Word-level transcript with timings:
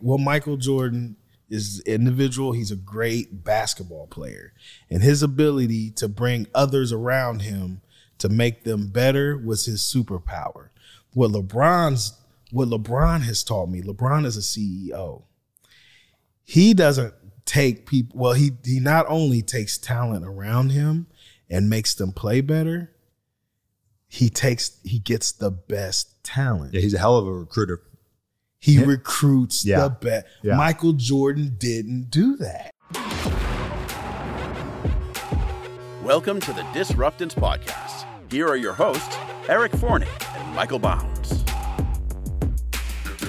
what 0.00 0.20
Michael 0.20 0.56
Jordan 0.56 1.16
is 1.48 1.80
individual. 1.86 2.52
He's 2.52 2.70
a 2.70 2.76
great 2.76 3.44
basketball 3.44 4.06
player, 4.06 4.52
and 4.90 5.02
his 5.02 5.22
ability 5.22 5.90
to 5.92 6.08
bring 6.08 6.46
others 6.54 6.92
around 6.92 7.42
him 7.42 7.82
to 8.18 8.28
make 8.28 8.64
them 8.64 8.88
better 8.88 9.36
was 9.36 9.66
his 9.66 9.82
superpower. 9.82 10.68
What 11.12 11.32
LeBron's 11.32 12.14
what 12.52 12.68
LeBron 12.68 13.22
has 13.22 13.42
taught 13.42 13.68
me. 13.68 13.82
LeBron 13.82 14.24
is 14.24 14.36
a 14.36 14.40
CEO. 14.40 15.24
He 16.44 16.74
doesn't 16.74 17.12
take 17.44 17.86
people. 17.86 18.18
Well, 18.18 18.34
he 18.34 18.52
he 18.64 18.80
not 18.80 19.06
only 19.08 19.42
takes 19.42 19.78
talent 19.78 20.24
around 20.24 20.70
him 20.70 21.06
and 21.50 21.70
makes 21.70 21.94
them 21.94 22.12
play 22.12 22.40
better. 22.40 22.92
He 24.08 24.28
takes 24.28 24.78
he 24.84 24.98
gets 24.98 25.32
the 25.32 25.50
best 25.50 26.22
talent. 26.22 26.74
Yeah, 26.74 26.80
he's 26.80 26.94
a 26.94 26.98
hell 26.98 27.16
of 27.16 27.26
a 27.26 27.32
recruiter. 27.32 27.82
He 28.58 28.82
recruits 28.82 29.64
Yeah. 29.64 29.82
the 29.84 29.90
best. 29.90 30.26
Yeah. 30.42 30.56
Michael 30.56 30.92
Jordan 30.94 31.56
didn't 31.58 32.10
do 32.10 32.36
that. 32.38 32.70
Welcome 36.02 36.40
to 36.40 36.52
the 36.52 36.66
Disruptance 36.72 37.34
Podcast. 37.34 38.06
Here 38.30 38.46
are 38.48 38.56
your 38.56 38.72
hosts, 38.72 39.16
Eric 39.48 39.72
Forney 39.76 40.06
and 40.34 40.54
Michael 40.54 40.78
Bounds. 40.78 41.44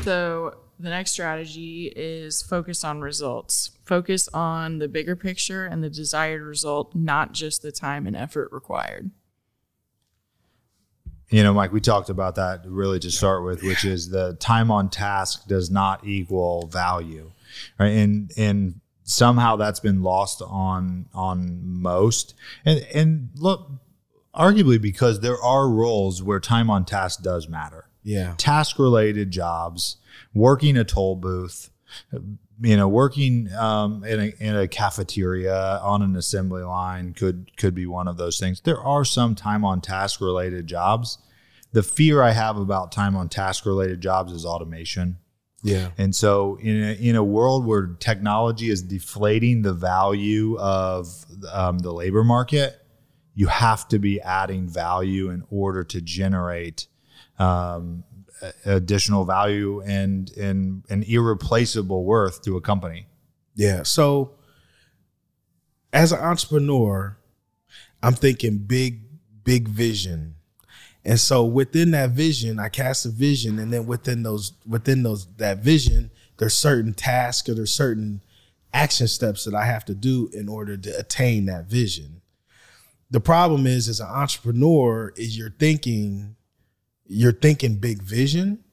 So 0.03 0.55
the 0.79 0.89
next 0.89 1.11
strategy 1.11 1.91
is 1.95 2.41
focus 2.41 2.83
on 2.83 3.01
results. 3.01 3.71
Focus 3.85 4.29
on 4.33 4.79
the 4.79 4.87
bigger 4.87 5.15
picture 5.15 5.65
and 5.65 5.83
the 5.83 5.89
desired 5.89 6.41
result, 6.41 6.95
not 6.95 7.33
just 7.33 7.61
the 7.61 7.71
time 7.71 8.07
and 8.07 8.15
effort 8.15 8.49
required. 8.51 9.11
You 11.29 11.43
know, 11.43 11.53
Mike, 11.53 11.73
we 11.73 11.81
talked 11.81 12.09
about 12.09 12.35
that 12.35 12.61
really 12.65 12.99
to 12.99 13.11
start 13.11 13.43
with, 13.43 13.61
which 13.61 13.83
is 13.83 14.09
the 14.09 14.35
time 14.39 14.71
on 14.71 14.89
task 14.89 15.47
does 15.47 15.69
not 15.69 16.05
equal 16.07 16.67
value, 16.67 17.31
right? 17.77 17.87
And 17.87 18.31
and 18.37 18.79
somehow 19.03 19.57
that's 19.57 19.79
been 19.81 20.03
lost 20.03 20.41
on 20.41 21.07
on 21.13 21.59
most. 21.63 22.33
And 22.65 22.85
and 22.93 23.29
look, 23.35 23.69
arguably 24.33 24.81
because 24.81 25.19
there 25.19 25.41
are 25.41 25.69
roles 25.69 26.23
where 26.23 26.39
time 26.39 26.69
on 26.69 26.85
task 26.85 27.23
does 27.23 27.49
matter. 27.49 27.85
Yeah. 28.03 28.35
task 28.37 28.79
related 28.79 29.31
jobs, 29.31 29.97
working 30.33 30.77
a 30.77 30.85
toll 30.85 31.17
booth, 31.17 31.71
you 32.59 32.75
know, 32.75 32.87
working 32.87 33.51
um, 33.53 34.03
in, 34.03 34.19
a, 34.19 34.33
in 34.39 34.55
a 34.55 34.67
cafeteria 34.67 35.79
on 35.79 36.01
an 36.01 36.15
assembly 36.15 36.63
line 36.63 37.13
could 37.13 37.55
could 37.57 37.75
be 37.75 37.85
one 37.85 38.07
of 38.07 38.17
those 38.17 38.39
things. 38.39 38.61
There 38.61 38.79
are 38.79 39.05
some 39.05 39.35
time 39.35 39.63
on 39.63 39.81
task 39.81 40.21
related 40.21 40.67
jobs. 40.67 41.19
The 41.73 41.83
fear 41.83 42.21
I 42.21 42.31
have 42.31 42.57
about 42.57 42.91
time 42.91 43.15
on 43.15 43.29
task 43.29 43.65
related 43.65 44.01
jobs 44.01 44.31
is 44.31 44.45
automation. 44.45 45.17
Yeah. 45.63 45.89
And 45.97 46.15
so, 46.15 46.57
in 46.61 46.83
a, 46.83 46.93
in 46.93 47.15
a 47.15 47.23
world 47.23 47.65
where 47.65 47.95
technology 47.99 48.69
is 48.69 48.81
deflating 48.81 49.63
the 49.63 49.73
value 49.73 50.57
of 50.57 51.07
um, 51.51 51.79
the 51.79 51.91
labor 51.91 52.23
market, 52.23 52.75
you 53.33 53.47
have 53.47 53.87
to 53.89 53.99
be 53.99 54.21
adding 54.21 54.67
value 54.67 55.29
in 55.29 55.43
order 55.49 55.83
to 55.83 56.01
generate 56.01 56.87
um, 57.39 58.03
additional 58.65 59.25
value 59.25 59.81
and 59.81 60.31
and 60.37 60.83
an 60.89 61.03
irreplaceable 61.03 62.03
worth 62.03 62.41
to 62.43 62.57
a 62.57 62.61
company. 62.61 63.07
Yeah. 63.55 63.83
So 63.83 64.35
as 65.93 66.11
an 66.11 66.19
entrepreneur, 66.19 67.17
I'm 68.03 68.13
thinking 68.13 68.59
big, 68.59 69.01
big 69.43 69.67
vision. 69.67 70.35
And 71.03 71.19
so 71.19 71.45
within 71.45 71.91
that 71.91 72.11
vision, 72.11 72.59
I 72.59 72.69
cast 72.69 73.05
a 73.05 73.09
vision, 73.09 73.59
and 73.59 73.71
then 73.71 73.85
within 73.85 74.23
those 74.23 74.53
within 74.67 75.03
those 75.03 75.27
that 75.37 75.59
vision, 75.59 76.11
there's 76.37 76.57
certain 76.57 76.93
tasks 76.93 77.47
or 77.47 77.55
there's 77.55 77.73
certain 77.73 78.21
action 78.73 79.07
steps 79.07 79.45
that 79.45 79.55
I 79.55 79.65
have 79.65 79.85
to 79.85 79.95
do 79.95 80.29
in 80.33 80.49
order 80.49 80.77
to 80.77 80.99
attain 80.99 81.45
that 81.45 81.65
vision. 81.65 82.21
The 83.09 83.21
problem 83.21 83.65
is 83.65 83.87
as 83.87 84.01
an 84.01 84.07
entrepreneur 84.07 85.13
is 85.15 85.37
you're 85.37 85.55
thinking 85.57 86.35
you're 87.07 87.31
thinking 87.31 87.75
big 87.75 88.01
vision 88.01 88.63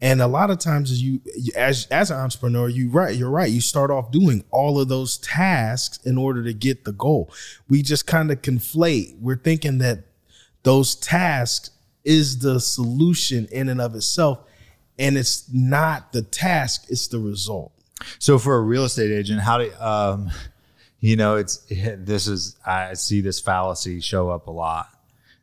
and 0.00 0.22
a 0.22 0.28
lot 0.28 0.50
of 0.50 0.58
times 0.58 0.92
as 0.92 1.02
you 1.02 1.20
as 1.56 1.86
as 1.86 2.10
an 2.10 2.18
entrepreneur, 2.18 2.68
you 2.68 2.88
right, 2.88 3.16
you're 3.16 3.30
right. 3.30 3.50
You 3.50 3.60
start 3.60 3.90
off 3.90 4.12
doing 4.12 4.44
all 4.50 4.80
of 4.80 4.88
those 4.88 5.18
tasks 5.18 5.98
in 6.04 6.16
order 6.16 6.44
to 6.44 6.52
get 6.52 6.84
the 6.84 6.92
goal. 6.92 7.32
We 7.68 7.82
just 7.82 8.06
kind 8.06 8.30
of 8.30 8.40
conflate. 8.42 9.18
We're 9.20 9.36
thinking 9.36 9.78
that 9.78 10.04
those 10.62 10.94
tasks 10.94 11.70
is 12.04 12.38
the 12.38 12.60
solution 12.60 13.48
in 13.50 13.68
and 13.68 13.80
of 13.80 13.94
itself. 13.96 14.38
And 15.00 15.18
it's 15.18 15.48
not 15.52 16.12
the 16.12 16.22
task, 16.22 16.86
it's 16.88 17.08
the 17.08 17.18
result. 17.18 17.72
So, 18.20 18.38
for 18.38 18.56
a 18.56 18.60
real 18.60 18.84
estate 18.84 19.10
agent, 19.10 19.40
how 19.40 19.58
do 19.58 19.72
um, 19.80 20.30
you 21.00 21.16
know? 21.16 21.36
It's 21.36 21.56
this 21.68 22.28
is 22.28 22.56
I 22.64 22.94
see 22.94 23.20
this 23.20 23.40
fallacy 23.40 24.00
show 24.00 24.30
up 24.30 24.46
a 24.46 24.52
lot. 24.52 24.88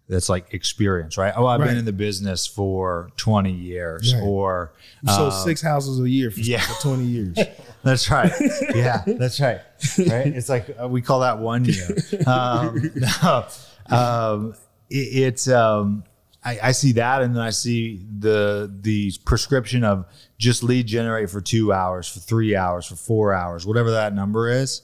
That's 0.07 0.29
like 0.29 0.53
experience, 0.53 1.17
right? 1.17 1.33
Oh, 1.35 1.47
I've 1.47 1.59
Right. 1.59 1.69
been 1.69 1.77
in 1.77 1.85
the 1.85 1.91
business 1.93 2.45
for 2.45 3.09
twenty 3.17 3.51
years, 3.51 4.13
Right. 4.13 4.21
or 4.23 4.71
sold 5.07 5.33
uh, 5.33 5.43
six 5.43 5.61
houses 5.61 5.99
a 5.99 6.07
year 6.07 6.29
for, 6.29 6.41
yeah. 6.41 6.59
for 6.61 6.79
20 6.81 7.03
years. 7.05 7.38
That's 7.83 8.09
right. 8.11 8.31
Yeah, 8.75 9.03
that's 9.05 9.39
right. 9.39 9.61
Right. 9.99 10.27
It's 10.27 10.49
like 10.49 10.75
uh, 10.81 10.88
we 10.88 11.01
call 11.03 11.19
that 11.19 11.38
one 11.39 11.65
year. 11.65 11.95
Um, 12.27 12.91
no, 13.21 13.45
um, 13.89 14.55
it, 14.89 14.95
it's 14.95 15.47
um, 15.47 16.03
I, 16.44 16.59
I 16.63 16.71
see 16.71 16.94
that, 16.94 17.21
and 17.21 17.35
then 17.35 17.44
I 17.44 17.51
see 17.51 18.03
the 18.19 18.71
the 18.81 19.11
prescription 19.25 19.83
of 19.83 20.05
just 20.39 20.63
lead 20.63 20.88
generate 20.88 21.29
for 21.29 21.41
two 21.41 21.71
hours, 21.73 22.07
for 22.07 22.19
three 22.19 22.55
hours, 22.55 22.88
for 22.88 22.95
four 22.95 23.33
hours, 23.33 23.65
whatever 23.67 23.91
that 23.91 24.13
number 24.15 24.49
is. 24.49 24.81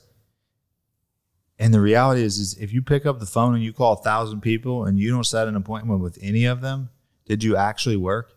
And 1.61 1.73
the 1.73 1.79
reality 1.79 2.23
is, 2.23 2.39
is 2.39 2.57
if 2.57 2.73
you 2.73 2.81
pick 2.81 3.05
up 3.05 3.19
the 3.19 3.25
phone 3.25 3.53
and 3.53 3.63
you 3.63 3.71
call 3.71 3.93
a 3.93 4.01
thousand 4.01 4.41
people 4.41 4.83
and 4.85 4.97
you 4.99 5.11
don't 5.11 5.23
set 5.25 5.47
an 5.47 5.55
appointment 5.55 6.01
with 6.01 6.17
any 6.21 6.43
of 6.45 6.59
them, 6.61 6.89
did 7.25 7.43
you 7.43 7.55
actually 7.55 7.97
work? 7.97 8.33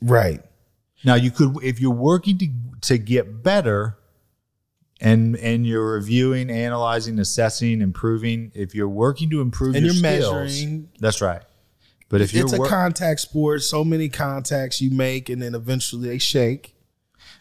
right. 0.00 0.40
Now 1.04 1.16
you 1.16 1.30
could, 1.30 1.56
if 1.62 1.80
you're 1.80 1.90
working 1.90 2.38
to 2.38 2.48
to 2.82 2.96
get 2.96 3.42
better, 3.42 3.98
and 5.00 5.36
and 5.36 5.66
you're 5.66 5.92
reviewing, 5.94 6.48
analyzing, 6.48 7.18
assessing, 7.18 7.82
improving. 7.82 8.52
If 8.54 8.74
you're 8.74 8.88
working 8.88 9.28
to 9.30 9.42
improve 9.42 9.74
And 9.74 9.84
your 9.84 9.94
you're 9.94 10.02
skills, 10.02 10.32
measuring. 10.32 10.88
that's 11.00 11.20
right. 11.20 11.42
But 12.08 12.22
if 12.22 12.32
you're 12.32 12.44
It's 12.44 12.54
a 12.54 12.58
wor- 12.58 12.68
contact 12.68 13.20
sport. 13.20 13.62
So 13.62 13.84
many 13.84 14.08
contacts 14.08 14.80
you 14.80 14.90
make, 14.90 15.28
and 15.28 15.42
then 15.42 15.54
eventually 15.54 16.08
they 16.08 16.18
shake. 16.18 16.73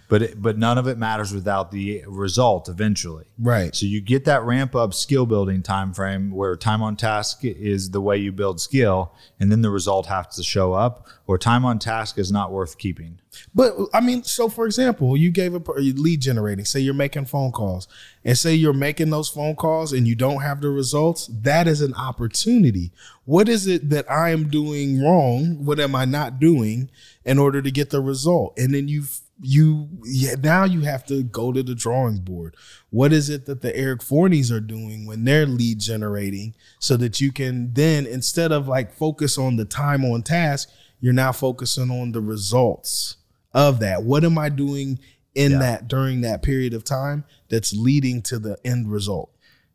But 0.07 0.21
it, 0.21 0.41
but 0.41 0.57
none 0.57 0.77
of 0.77 0.87
it 0.87 0.97
matters 0.97 1.33
without 1.33 1.71
the 1.71 2.03
result 2.07 2.69
eventually. 2.69 3.25
Right. 3.37 3.75
So 3.75 3.85
you 3.85 4.01
get 4.01 4.25
that 4.25 4.43
ramp 4.43 4.75
up 4.75 4.93
skill 4.93 5.25
building 5.25 5.63
time 5.63 5.93
frame 5.93 6.31
where 6.31 6.55
time 6.55 6.81
on 6.81 6.95
task 6.95 7.39
is 7.43 7.91
the 7.91 8.01
way 8.01 8.17
you 8.17 8.31
build 8.31 8.61
skill, 8.61 9.13
and 9.39 9.51
then 9.51 9.61
the 9.61 9.69
result 9.69 10.07
has 10.07 10.35
to 10.35 10.43
show 10.43 10.73
up. 10.73 11.07
Or 11.25 11.37
time 11.37 11.63
on 11.63 11.79
task 11.79 12.19
is 12.19 12.33
not 12.33 12.51
worth 12.51 12.77
keeping. 12.77 13.19
But 13.55 13.73
I 13.93 14.01
mean, 14.01 14.23
so 14.23 14.49
for 14.49 14.65
example, 14.65 15.15
you 15.15 15.31
gave 15.31 15.55
a 15.55 15.59
lead 15.59 16.21
generating. 16.21 16.65
Say 16.65 16.81
you're 16.81 16.93
making 16.93 17.25
phone 17.25 17.51
calls, 17.51 17.87
and 18.25 18.37
say 18.37 18.53
you're 18.53 18.73
making 18.73 19.09
those 19.09 19.29
phone 19.29 19.55
calls, 19.55 19.93
and 19.93 20.07
you 20.07 20.15
don't 20.15 20.41
have 20.41 20.61
the 20.61 20.69
results. 20.69 21.27
That 21.27 21.67
is 21.67 21.81
an 21.81 21.93
opportunity. 21.93 22.91
What 23.25 23.47
is 23.47 23.67
it 23.67 23.89
that 23.89 24.09
I 24.11 24.31
am 24.31 24.49
doing 24.49 25.01
wrong? 25.01 25.63
What 25.63 25.79
am 25.79 25.95
I 25.95 26.05
not 26.05 26.39
doing 26.39 26.89
in 27.23 27.39
order 27.39 27.61
to 27.61 27.71
get 27.71 27.89
the 27.89 28.01
result? 28.01 28.57
And 28.57 28.73
then 28.73 28.89
you 28.89 29.03
you 29.43 29.89
yeah, 30.05 30.35
now 30.41 30.63
you 30.63 30.81
have 30.81 31.05
to 31.07 31.21
go 31.23 31.51
to 31.51 31.61
the 31.61 31.75
drawing 31.75 32.17
board. 32.19 32.55
What 32.89 33.11
is 33.11 33.29
it 33.29 33.45
that 33.45 33.61
the 33.61 33.75
Eric 33.75 34.01
Forneys 34.01 34.51
are 34.51 34.59
doing 34.61 35.05
when 35.05 35.25
they're 35.25 35.45
lead 35.45 35.79
generating, 35.79 36.55
so 36.79 36.95
that 36.97 37.19
you 37.19 37.31
can 37.31 37.73
then 37.73 38.05
instead 38.05 38.51
of 38.51 38.67
like 38.67 38.93
focus 38.93 39.37
on 39.37 39.57
the 39.57 39.65
time 39.65 40.05
on 40.05 40.23
task, 40.23 40.69
you're 40.99 41.13
now 41.13 41.31
focusing 41.33 41.91
on 41.91 42.13
the 42.13 42.21
results 42.21 43.17
of 43.53 43.79
that. 43.81 44.03
What 44.03 44.23
am 44.23 44.37
I 44.37 44.49
doing 44.49 44.99
in 45.35 45.51
Yeah. 45.53 45.59
that 45.59 45.87
during 45.87 46.21
that 46.21 46.41
period 46.41 46.73
of 46.73 46.83
time 46.83 47.25
that's 47.49 47.73
leading 47.73 48.21
to 48.23 48.39
the 48.39 48.57
end 48.63 48.91
result? 48.91 49.29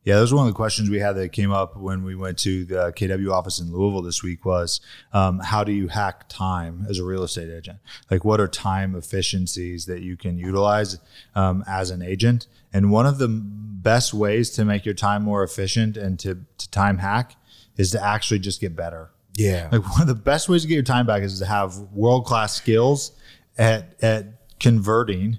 Yeah, 0.08 0.14
that 0.14 0.22
was 0.22 0.32
one 0.32 0.46
of 0.46 0.54
the 0.54 0.56
questions 0.56 0.88
we 0.88 1.00
had 1.00 1.16
that 1.16 1.32
came 1.32 1.52
up 1.52 1.76
when 1.76 2.02
we 2.02 2.14
went 2.14 2.38
to 2.38 2.64
the 2.64 2.94
KW 2.96 3.30
office 3.30 3.60
in 3.60 3.70
Louisville 3.70 4.00
this 4.00 4.22
week 4.22 4.42
was 4.42 4.80
um, 5.12 5.38
how 5.38 5.64
do 5.64 5.70
you 5.70 5.88
hack 5.88 6.30
time 6.30 6.86
as 6.88 6.98
a 6.98 7.04
real 7.04 7.24
estate 7.24 7.50
agent? 7.54 7.78
Like, 8.10 8.24
what 8.24 8.40
are 8.40 8.48
time 8.48 8.94
efficiencies 8.94 9.84
that 9.84 10.00
you 10.00 10.16
can 10.16 10.38
utilize 10.38 10.98
um, 11.34 11.62
as 11.68 11.90
an 11.90 12.00
agent? 12.00 12.46
And 12.72 12.90
one 12.90 13.04
of 13.04 13.18
the 13.18 13.28
best 13.28 14.14
ways 14.14 14.48
to 14.52 14.64
make 14.64 14.86
your 14.86 14.94
time 14.94 15.24
more 15.24 15.42
efficient 15.42 15.98
and 15.98 16.18
to, 16.20 16.46
to 16.56 16.70
time 16.70 16.96
hack 16.96 17.36
is 17.76 17.90
to 17.90 18.02
actually 18.02 18.38
just 18.38 18.62
get 18.62 18.74
better. 18.74 19.10
Yeah. 19.36 19.68
Like 19.70 19.86
one 19.90 20.00
of 20.00 20.08
the 20.08 20.14
best 20.14 20.48
ways 20.48 20.62
to 20.62 20.68
get 20.68 20.74
your 20.74 20.84
time 20.84 21.04
back 21.04 21.22
is 21.22 21.38
to 21.38 21.44
have 21.44 21.76
world 21.92 22.24
class 22.24 22.54
skills 22.54 23.12
at 23.58 23.94
at 24.02 24.24
converting 24.58 25.38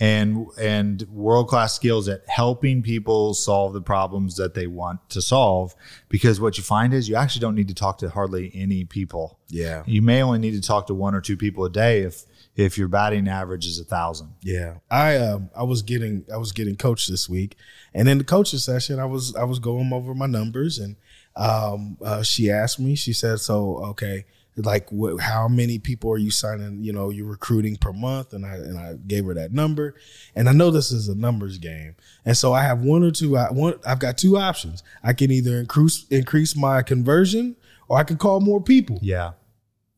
and 0.00 0.46
and 0.58 1.02
world 1.10 1.48
class 1.48 1.74
skills 1.74 2.08
at 2.08 2.26
helping 2.26 2.82
people 2.82 3.34
solve 3.34 3.74
the 3.74 3.82
problems 3.82 4.36
that 4.36 4.54
they 4.54 4.66
want 4.66 4.98
to 5.10 5.20
solve. 5.20 5.74
Because 6.08 6.40
what 6.40 6.56
you 6.56 6.64
find 6.64 6.94
is 6.94 7.08
you 7.08 7.16
actually 7.16 7.42
don't 7.42 7.54
need 7.54 7.68
to 7.68 7.74
talk 7.74 7.98
to 7.98 8.08
hardly 8.08 8.50
any 8.54 8.86
people. 8.86 9.38
Yeah. 9.48 9.82
You 9.86 10.00
may 10.00 10.22
only 10.22 10.38
need 10.38 10.52
to 10.52 10.66
talk 10.66 10.86
to 10.86 10.94
one 10.94 11.14
or 11.14 11.20
two 11.20 11.36
people 11.36 11.66
a 11.66 11.70
day 11.70 12.00
if 12.00 12.24
if 12.56 12.78
your 12.78 12.88
batting 12.88 13.28
average 13.28 13.66
is 13.66 13.78
a 13.78 13.84
thousand. 13.84 14.34
Yeah, 14.42 14.76
I 14.90 15.16
um 15.18 15.50
I 15.54 15.64
was 15.64 15.82
getting 15.82 16.24
I 16.32 16.38
was 16.38 16.52
getting 16.52 16.76
coached 16.76 17.10
this 17.10 17.28
week, 17.28 17.56
and 17.94 18.08
in 18.08 18.18
the 18.18 18.24
coaching 18.24 18.58
session, 18.58 18.98
I 18.98 19.04
was 19.04 19.34
I 19.36 19.44
was 19.44 19.58
going 19.58 19.92
over 19.92 20.14
my 20.14 20.26
numbers, 20.26 20.78
and 20.78 20.96
um 21.36 21.98
uh, 22.02 22.22
she 22.22 22.50
asked 22.50 22.80
me, 22.80 22.94
she 22.96 23.12
said, 23.12 23.40
"So 23.40 23.84
okay, 23.90 24.24
like 24.56 24.90
what, 24.90 25.20
how 25.20 25.48
many 25.48 25.78
people 25.78 26.10
are 26.12 26.18
you 26.18 26.30
signing? 26.30 26.82
You 26.82 26.92
know, 26.92 27.10
you're 27.10 27.26
recruiting 27.26 27.76
per 27.76 27.92
month?" 27.92 28.32
And 28.32 28.44
I 28.44 28.54
and 28.54 28.78
I 28.78 28.94
gave 28.94 29.24
her 29.24 29.34
that 29.34 29.52
number, 29.52 29.94
and 30.34 30.48
I 30.48 30.52
know 30.52 30.70
this 30.70 30.92
is 30.92 31.08
a 31.08 31.14
numbers 31.14 31.58
game, 31.58 31.96
and 32.24 32.36
so 32.36 32.52
I 32.52 32.62
have 32.62 32.80
one 32.80 33.02
or 33.02 33.10
two. 33.10 33.36
I 33.36 33.50
one 33.50 33.74
I've 33.86 33.98
got 34.00 34.18
two 34.18 34.36
options. 34.36 34.82
I 35.02 35.12
can 35.12 35.30
either 35.30 35.58
increase 35.58 36.06
increase 36.10 36.56
my 36.56 36.82
conversion, 36.82 37.56
or 37.88 37.98
I 37.98 38.04
can 38.04 38.16
call 38.16 38.40
more 38.40 38.60
people. 38.60 38.98
Yeah. 39.02 39.32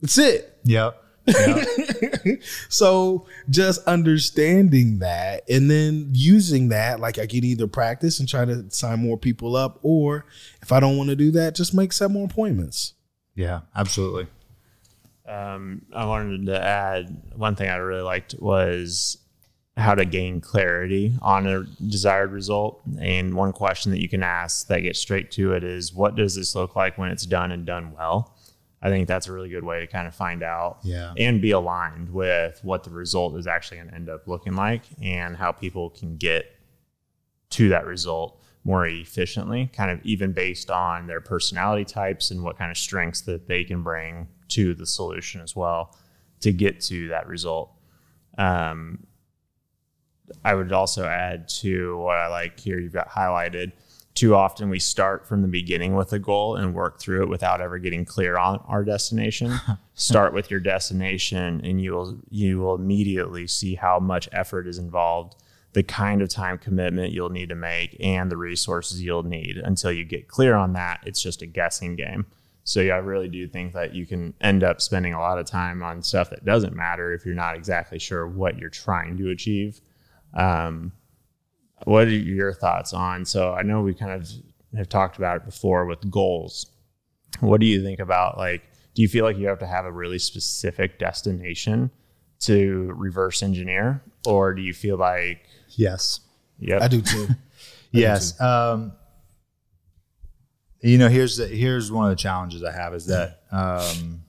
That's 0.00 0.18
it. 0.18 0.58
Yep. 0.64 0.98
Yep. 1.26 1.66
so 2.68 3.26
just 3.48 3.86
understanding 3.86 4.98
that 4.98 5.48
and 5.48 5.70
then 5.70 6.10
using 6.12 6.70
that, 6.70 6.98
like 6.98 7.18
I 7.18 7.26
can 7.26 7.44
either 7.44 7.68
practice 7.68 8.18
and 8.18 8.28
try 8.28 8.44
to 8.44 8.68
sign 8.70 8.98
more 8.98 9.16
people 9.16 9.54
up, 9.54 9.78
or 9.82 10.26
if 10.62 10.72
I 10.72 10.80
don't 10.80 10.96
want 10.96 11.10
to 11.10 11.16
do 11.16 11.30
that, 11.32 11.54
just 11.54 11.74
make 11.74 11.92
set 11.92 12.10
more 12.10 12.24
appointments. 12.24 12.94
yeah. 13.34 13.60
Absolutely. 13.76 14.26
Um, 15.32 15.82
I 15.94 16.04
wanted 16.04 16.46
to 16.46 16.62
add 16.62 17.22
one 17.34 17.54
thing 17.56 17.68
I 17.70 17.76
really 17.76 18.02
liked 18.02 18.34
was 18.38 19.18
how 19.76 19.94
to 19.94 20.04
gain 20.04 20.40
clarity 20.40 21.14
on 21.22 21.46
a 21.46 21.62
desired 21.88 22.30
result. 22.32 22.82
And 23.00 23.34
one 23.34 23.52
question 23.52 23.90
that 23.92 24.02
you 24.02 24.08
can 24.08 24.22
ask 24.22 24.66
that 24.68 24.80
gets 24.80 24.98
straight 24.98 25.30
to 25.32 25.54
it 25.54 25.64
is, 25.64 25.94
what 25.94 26.14
does 26.14 26.34
this 26.34 26.54
look 26.54 26.76
like 26.76 26.98
when 26.98 27.10
it's 27.10 27.24
done 27.24 27.50
and 27.52 27.64
done 27.64 27.92
well? 27.92 28.36
I 28.82 28.88
think 28.90 29.08
that's 29.08 29.28
a 29.28 29.32
really 29.32 29.48
good 29.48 29.64
way 29.64 29.80
to 29.80 29.86
kind 29.86 30.06
of 30.08 30.14
find 30.14 30.42
out 30.42 30.78
Yeah. 30.82 31.14
and 31.16 31.40
be 31.40 31.52
aligned 31.52 32.10
with 32.10 32.60
what 32.64 32.84
the 32.84 32.90
result 32.90 33.36
is 33.38 33.46
actually 33.46 33.78
going 33.78 33.88
to 33.90 33.94
end 33.94 34.10
up 34.10 34.26
looking 34.28 34.56
like 34.56 34.82
and 35.00 35.36
how 35.36 35.52
people 35.52 35.88
can 35.90 36.16
get 36.16 36.44
to 37.50 37.68
that 37.70 37.86
result 37.86 38.42
more 38.64 38.86
efficiently, 38.86 39.70
kind 39.72 39.90
of 39.90 40.04
even 40.04 40.32
based 40.32 40.70
on 40.70 41.06
their 41.06 41.20
personality 41.20 41.84
types 41.84 42.30
and 42.30 42.42
what 42.42 42.58
kind 42.58 42.70
of 42.70 42.76
strengths 42.76 43.22
that 43.22 43.46
they 43.48 43.64
can 43.64 43.82
bring 43.82 44.28
to 44.54 44.74
the 44.74 44.86
solution 44.86 45.40
as 45.40 45.54
well 45.54 45.96
to 46.40 46.52
get 46.52 46.80
to 46.82 47.08
that 47.08 47.26
result. 47.26 47.72
Um, 48.36 49.06
I 50.44 50.54
would 50.54 50.72
also 50.72 51.04
add 51.04 51.48
to 51.60 51.98
what 51.98 52.16
I 52.16 52.28
like 52.28 52.58
here 52.58 52.78
you've 52.78 52.92
got 52.92 53.08
highlighted. 53.08 53.72
Too 54.14 54.34
often 54.34 54.68
we 54.68 54.78
start 54.78 55.26
from 55.26 55.40
the 55.40 55.48
beginning 55.48 55.94
with 55.94 56.12
a 56.12 56.18
goal 56.18 56.56
and 56.56 56.74
work 56.74 57.00
through 57.00 57.22
it 57.22 57.28
without 57.28 57.60
ever 57.60 57.78
getting 57.78 58.04
clear 58.04 58.36
on 58.36 58.62
our 58.66 58.84
destination. 58.84 59.54
start 59.94 60.34
with 60.34 60.50
your 60.50 60.60
destination 60.60 61.60
and 61.64 61.80
you 61.80 61.92
will 61.92 62.18
you 62.28 62.58
will 62.58 62.74
immediately 62.74 63.46
see 63.46 63.74
how 63.74 63.98
much 63.98 64.28
effort 64.32 64.66
is 64.66 64.78
involved, 64.78 65.36
the 65.72 65.82
kind 65.82 66.20
of 66.20 66.28
time 66.28 66.58
commitment 66.58 67.12
you'll 67.12 67.30
need 67.30 67.48
to 67.48 67.54
make 67.54 67.96
and 68.00 68.30
the 68.30 68.36
resources 68.36 69.02
you'll 69.02 69.22
need 69.22 69.56
until 69.56 69.90
you 69.90 70.04
get 70.04 70.28
clear 70.28 70.54
on 70.54 70.74
that. 70.74 71.00
It's 71.06 71.22
just 71.22 71.40
a 71.40 71.46
guessing 71.46 71.96
game. 71.96 72.26
So 72.64 72.80
yeah, 72.80 72.94
I 72.94 72.98
really 72.98 73.28
do 73.28 73.48
think 73.48 73.72
that 73.72 73.94
you 73.94 74.06
can 74.06 74.34
end 74.40 74.62
up 74.62 74.80
spending 74.80 75.14
a 75.14 75.18
lot 75.18 75.38
of 75.38 75.46
time 75.46 75.82
on 75.82 76.02
stuff 76.02 76.30
that 76.30 76.44
doesn't 76.44 76.76
matter 76.76 77.12
if 77.12 77.26
you're 77.26 77.34
not 77.34 77.56
exactly 77.56 77.98
sure 77.98 78.26
what 78.26 78.58
you're 78.58 78.70
trying 78.70 79.16
to 79.18 79.30
achieve. 79.30 79.80
Um, 80.34 80.92
what 81.84 82.06
are 82.06 82.10
your 82.10 82.52
thoughts 82.52 82.92
on? 82.92 83.24
So 83.24 83.52
I 83.52 83.62
know 83.62 83.82
we 83.82 83.94
kind 83.94 84.12
of 84.12 84.28
have 84.76 84.88
talked 84.88 85.16
about 85.16 85.38
it 85.38 85.44
before 85.44 85.86
with 85.86 86.08
goals. 86.10 86.66
What 87.40 87.60
do 87.60 87.66
you 87.66 87.82
think 87.82 87.98
about 87.98 88.38
like? 88.38 88.62
Do 88.94 89.02
you 89.02 89.08
feel 89.08 89.24
like 89.24 89.38
you 89.38 89.48
have 89.48 89.58
to 89.60 89.66
have 89.66 89.84
a 89.86 89.92
really 89.92 90.18
specific 90.18 90.98
destination 90.98 91.90
to 92.40 92.92
reverse 92.94 93.42
engineer, 93.42 94.02
or 94.26 94.52
do 94.52 94.62
you 94.62 94.74
feel 94.74 94.96
like, 94.96 95.46
Yes. 95.70 96.20
yep, 96.58 96.82
I 96.82 96.88
do 96.88 97.00
too. 97.00 97.28
Yes. 97.94 98.40
Um, 98.40 98.92
you 100.82 100.98
know, 100.98 101.08
here's 101.08 101.36
the, 101.36 101.46
here's 101.46 101.90
one 101.90 102.04
of 102.04 102.10
the 102.10 102.20
challenges 102.20 102.62
I 102.62 102.72
have 102.72 102.94
is 102.94 103.06
that 103.06 103.42
um, 103.50 104.24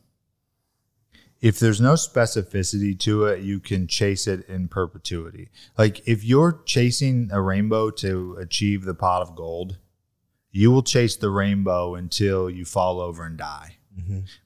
if 1.41 1.59
there's 1.59 1.81
no 1.81 1.93
specificity 1.93 2.97
to 2.99 3.25
it, 3.25 3.41
you 3.41 3.59
can 3.59 3.87
chase 3.87 4.27
it 4.27 4.47
in 4.47 4.67
perpetuity. 4.67 5.49
Like 5.77 6.07
if 6.07 6.23
you're 6.23 6.61
chasing 6.65 7.29
a 7.31 7.41
rainbow 7.41 7.89
to 7.91 8.37
achieve 8.39 8.85
the 8.85 8.93
pot 8.93 9.21
of 9.21 9.35
gold, 9.35 9.77
you 10.51 10.71
will 10.71 10.83
chase 10.83 11.15
the 11.15 11.31
rainbow 11.31 11.95
until 11.95 12.49
you 12.49 12.63
fall 12.63 13.01
over 13.01 13.25
and 13.25 13.37
die. 13.37 13.77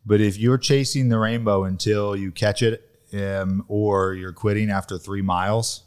But 0.06 0.21
if 0.21 0.38
you're 0.38 0.57
chasing 0.57 1.10
the 1.10 1.19
rainbow 1.19 1.65
until 1.65 2.15
you 2.15 2.31
catch 2.31 2.62
it 2.63 2.83
um, 3.13 3.63
or 3.68 4.13
you're 4.13 4.33
quitting 4.33 4.69
after 4.69 4.98
three 4.98 5.21
miles, 5.21 5.83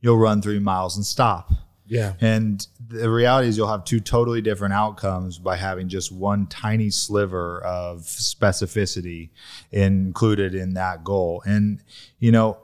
you'll 0.00 0.18
run 0.18 0.40
three 0.42 0.58
miles 0.58 0.96
and 0.96 1.04
stop. 1.04 1.52
Yeah. 1.90 2.14
And 2.20 2.64
the 2.88 3.10
reality 3.10 3.48
is, 3.48 3.56
you'll 3.56 3.68
have 3.68 3.84
two 3.84 3.98
totally 3.98 4.40
different 4.40 4.74
outcomes 4.74 5.38
by 5.38 5.56
having 5.56 5.88
just 5.88 6.12
one 6.12 6.46
tiny 6.46 6.88
sliver 6.88 7.60
of 7.64 8.02
specificity 8.02 9.30
included 9.72 10.54
in 10.54 10.74
that 10.74 11.02
goal. 11.02 11.42
And, 11.44 11.82
you 12.20 12.30
know, 12.30 12.58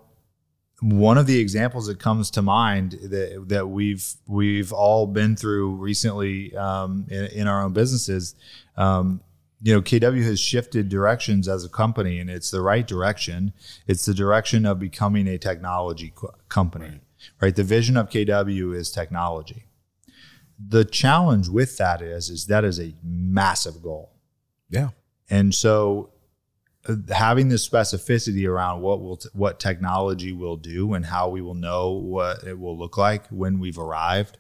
one 0.81 1.19
of 1.19 1.27
the 1.27 1.41
examples 1.41 1.87
that 1.89 1.99
comes 1.99 2.31
to 2.33 2.43
mind 2.43 2.93
that, 3.03 3.45
that 3.49 3.69
we've 3.69 4.15
we've 4.27 4.73
all 4.73 5.07
been 5.07 5.35
through 5.35 5.75
recently 5.75 6.55
um, 6.55 7.07
in, 7.11 7.25
in 7.27 7.49
our 7.49 7.65
own 7.65 7.73
businesses, 7.73 8.37
um, 8.77 9.21
you 9.63 9.75
know, 9.75 9.81
KW 9.81 10.23
has 10.23 10.39
shifted 10.39 10.89
directions 10.89 11.49
as 11.49 11.65
a 11.65 11.69
company, 11.69 12.21
and 12.21 12.29
it's 12.29 12.51
the 12.51 12.61
right 12.61 12.87
direction. 12.87 13.53
It's 13.87 14.05
the 14.05 14.15
direction 14.15 14.67
of 14.67 14.79
becoming 14.79 15.27
a 15.27 15.39
technology 15.39 16.13
co- 16.15 16.35
company, 16.49 16.87
right. 16.87 17.01
The 17.41 17.65
vision 17.65 17.97
of 17.97 18.09
KW 18.09 18.75
is 18.75 18.91
technology. 18.91 19.65
The 20.59 20.85
challenge 20.85 21.49
with 21.49 21.77
that 21.79 22.01
is, 22.01 22.31
is 22.31 22.47
that 22.47 22.65
is 22.65 22.81
a 22.81 22.95
massive 23.03 23.83
goal. 23.83 24.13
Yeah. 24.71 24.91
And 25.29 25.55
so 25.55 26.11
uh, 26.89 26.97
having 27.13 27.49
the 27.49 27.57
specificity 27.57 28.49
around 28.49 28.81
what 28.81 29.01
will 29.01 29.17
t- 29.19 29.29
what 29.33 29.61
technology 29.61 30.33
will 30.33 30.57
do 30.57 30.95
and 30.95 31.07
how 31.07 31.29
we 31.29 31.41
will 31.43 31.55
know 31.55 31.91
what 31.91 32.45
it 32.45 32.59
will 32.59 32.79
look 32.79 32.97
like 32.97 33.27
when 33.29 33.59
we've 33.59 33.79
arrived 33.79 34.39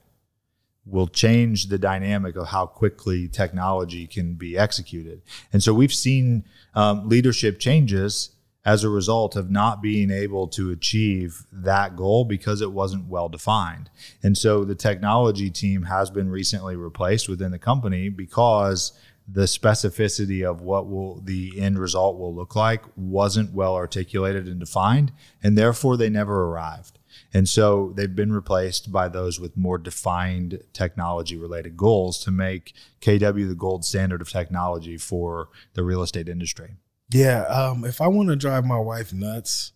will 0.87 1.09
change 1.09 1.67
the 1.67 1.79
dynamic 1.79 2.37
of 2.37 2.49
how 2.49 2.65
quickly 2.65 3.27
technology 3.27 4.07
can 4.07 4.35
be 4.35 4.57
executed. 4.57 5.21
And 5.53 5.63
so 5.63 5.75
we've 5.75 5.93
seen 5.93 6.45
um, 6.75 7.09
leadership 7.09 7.59
changes 7.59 8.36
as 8.67 8.83
a 8.83 8.89
result 8.91 9.37
of 9.37 9.49
not 9.49 9.81
being 9.81 10.11
able 10.11 10.49
to 10.49 10.73
achieve 10.73 11.47
that 11.53 11.95
goal 11.95 12.25
because 12.25 12.61
it 12.61 12.73
wasn't 12.73 13.07
well 13.07 13.29
defined. 13.29 13.89
And 14.25 14.37
so 14.37 14.65
the 14.65 14.75
technology 14.75 15.51
team 15.51 15.85
has 15.85 16.11
been 16.11 16.29
recently 16.29 16.75
replaced 16.75 17.29
within 17.29 17.53
the 17.53 17.61
company 17.61 18.09
because 18.09 18.93
the 19.29 19.45
specificity 19.45 20.45
of 20.45 20.63
what 20.63 20.89
will 20.89 21.21
the 21.21 21.61
end 21.61 21.79
result 21.79 22.19
will 22.19 22.35
look 22.35 22.57
like 22.57 22.83
wasn't 22.97 23.55
well 23.55 23.75
articulated 23.75 24.49
and 24.49 24.59
defined 24.59 25.13
and 25.43 25.57
therefore 25.57 25.97
they 25.97 26.11
never 26.11 26.45
arrived. 26.47 26.99
And 27.33 27.49
so 27.49 27.93
they've 27.97 28.15
been 28.15 28.33
replaced 28.33 28.91
by 28.91 29.09
those 29.09 29.39
with 29.39 29.57
more 29.57 29.79
defined 29.79 30.61
technology 30.73 31.37
related 31.37 31.77
goals 31.77 32.19
to 32.25 32.33
make 32.33 32.75
KW 33.01 33.49
the 33.49 33.55
gold 33.55 33.85
standard 33.85 34.21
of 34.21 34.29
technology 34.29 34.97
for 34.97 35.51
the 35.75 35.85
real 35.85 36.03
estate 36.03 36.29
industry. 36.29 36.77
Yeah. 37.11 37.43
Um, 37.45 37.85
if 37.85 38.01
I 38.01 38.09
want 38.09 38.29
to 38.31 38.37
drive 38.37 38.65
my 38.65 38.79
wife 38.79 39.13
nuts, 39.13 39.73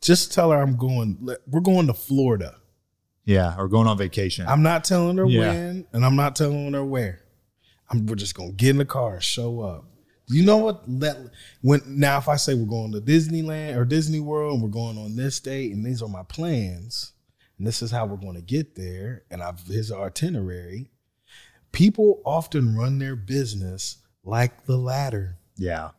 just 0.00 0.32
tell 0.32 0.50
her 0.50 0.60
I'm 0.60 0.76
going. 0.76 1.28
We're 1.46 1.60
going 1.60 1.86
to 1.88 1.94
Florida. 1.94 2.56
Yeah, 3.24 3.54
or 3.56 3.68
going 3.68 3.86
on 3.86 3.96
vacation. 3.98 4.46
I'm 4.48 4.62
not 4.62 4.82
telling 4.84 5.16
her 5.18 5.26
Yeah. 5.26 5.48
when, 5.52 5.86
and 5.92 6.04
I'm 6.04 6.16
not 6.16 6.34
telling 6.34 6.72
her 6.72 6.84
where. 6.84 7.20
I'm, 7.88 8.06
we're 8.06 8.16
just 8.16 8.34
gonna 8.34 8.50
get 8.52 8.70
in 8.70 8.78
the 8.78 8.84
car, 8.84 9.20
show 9.20 9.60
up. 9.60 9.84
You 10.28 10.44
know 10.44 10.56
what? 10.56 10.88
Let 10.90 11.16
when 11.60 11.82
now 11.86 12.18
if 12.18 12.28
I 12.28 12.36
say 12.36 12.54
we're 12.54 12.66
going 12.66 12.90
to 12.92 13.00
Disneyland 13.00 13.76
or 13.76 13.84
Disney 13.84 14.18
World 14.18 14.54
and 14.54 14.62
we're 14.62 14.70
going 14.70 14.96
on 14.98 15.14
this 15.14 15.38
date 15.40 15.72
and 15.72 15.84
these 15.84 16.00
are 16.02 16.08
my 16.08 16.22
plans 16.24 17.12
and 17.58 17.66
this 17.66 17.82
is 17.82 17.90
how 17.90 18.06
we're 18.06 18.16
going 18.16 18.34
to 18.36 18.40
get 18.42 18.74
there 18.76 19.24
and 19.30 19.42
I've 19.42 19.60
here's 19.68 19.90
our 19.92 20.06
itinerary. 20.06 20.90
People 21.70 22.22
often 22.24 22.74
run 22.76 22.98
their 22.98 23.14
business 23.16 23.98
like 24.24 24.64
the 24.66 24.76
ladder. 24.78 25.36
yeah. 25.56 25.90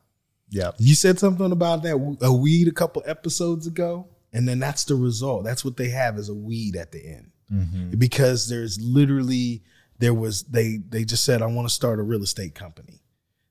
Yep. 0.53 0.75
You 0.77 0.93
said 0.93 1.17
something 1.17 1.51
about 1.51 1.81
that 1.81 2.17
a 2.21 2.31
weed 2.31 2.67
a 2.67 2.71
couple 2.71 3.01
episodes 3.07 3.65
ago, 3.65 4.07
and 4.31 4.47
then 4.47 4.59
that's 4.59 4.83
the 4.83 4.95
result. 4.95 5.43
That's 5.43 5.65
what 5.65 5.77
they 5.77 5.89
have 5.89 6.17
as 6.17 6.29
a 6.29 6.33
weed 6.35 6.75
at 6.75 6.91
the 6.91 7.03
end, 7.03 7.31
mm-hmm. 7.51 7.97
because 7.97 8.47
there's 8.47 8.79
literally 8.79 9.63
there 9.97 10.13
was 10.13 10.43
they 10.43 10.77
they 10.89 11.05
just 11.05 11.25
said 11.25 11.41
I 11.41 11.47
want 11.47 11.67
to 11.67 11.73
start 11.73 11.99
a 11.99 12.03
real 12.03 12.21
estate 12.21 12.53
company. 12.53 13.01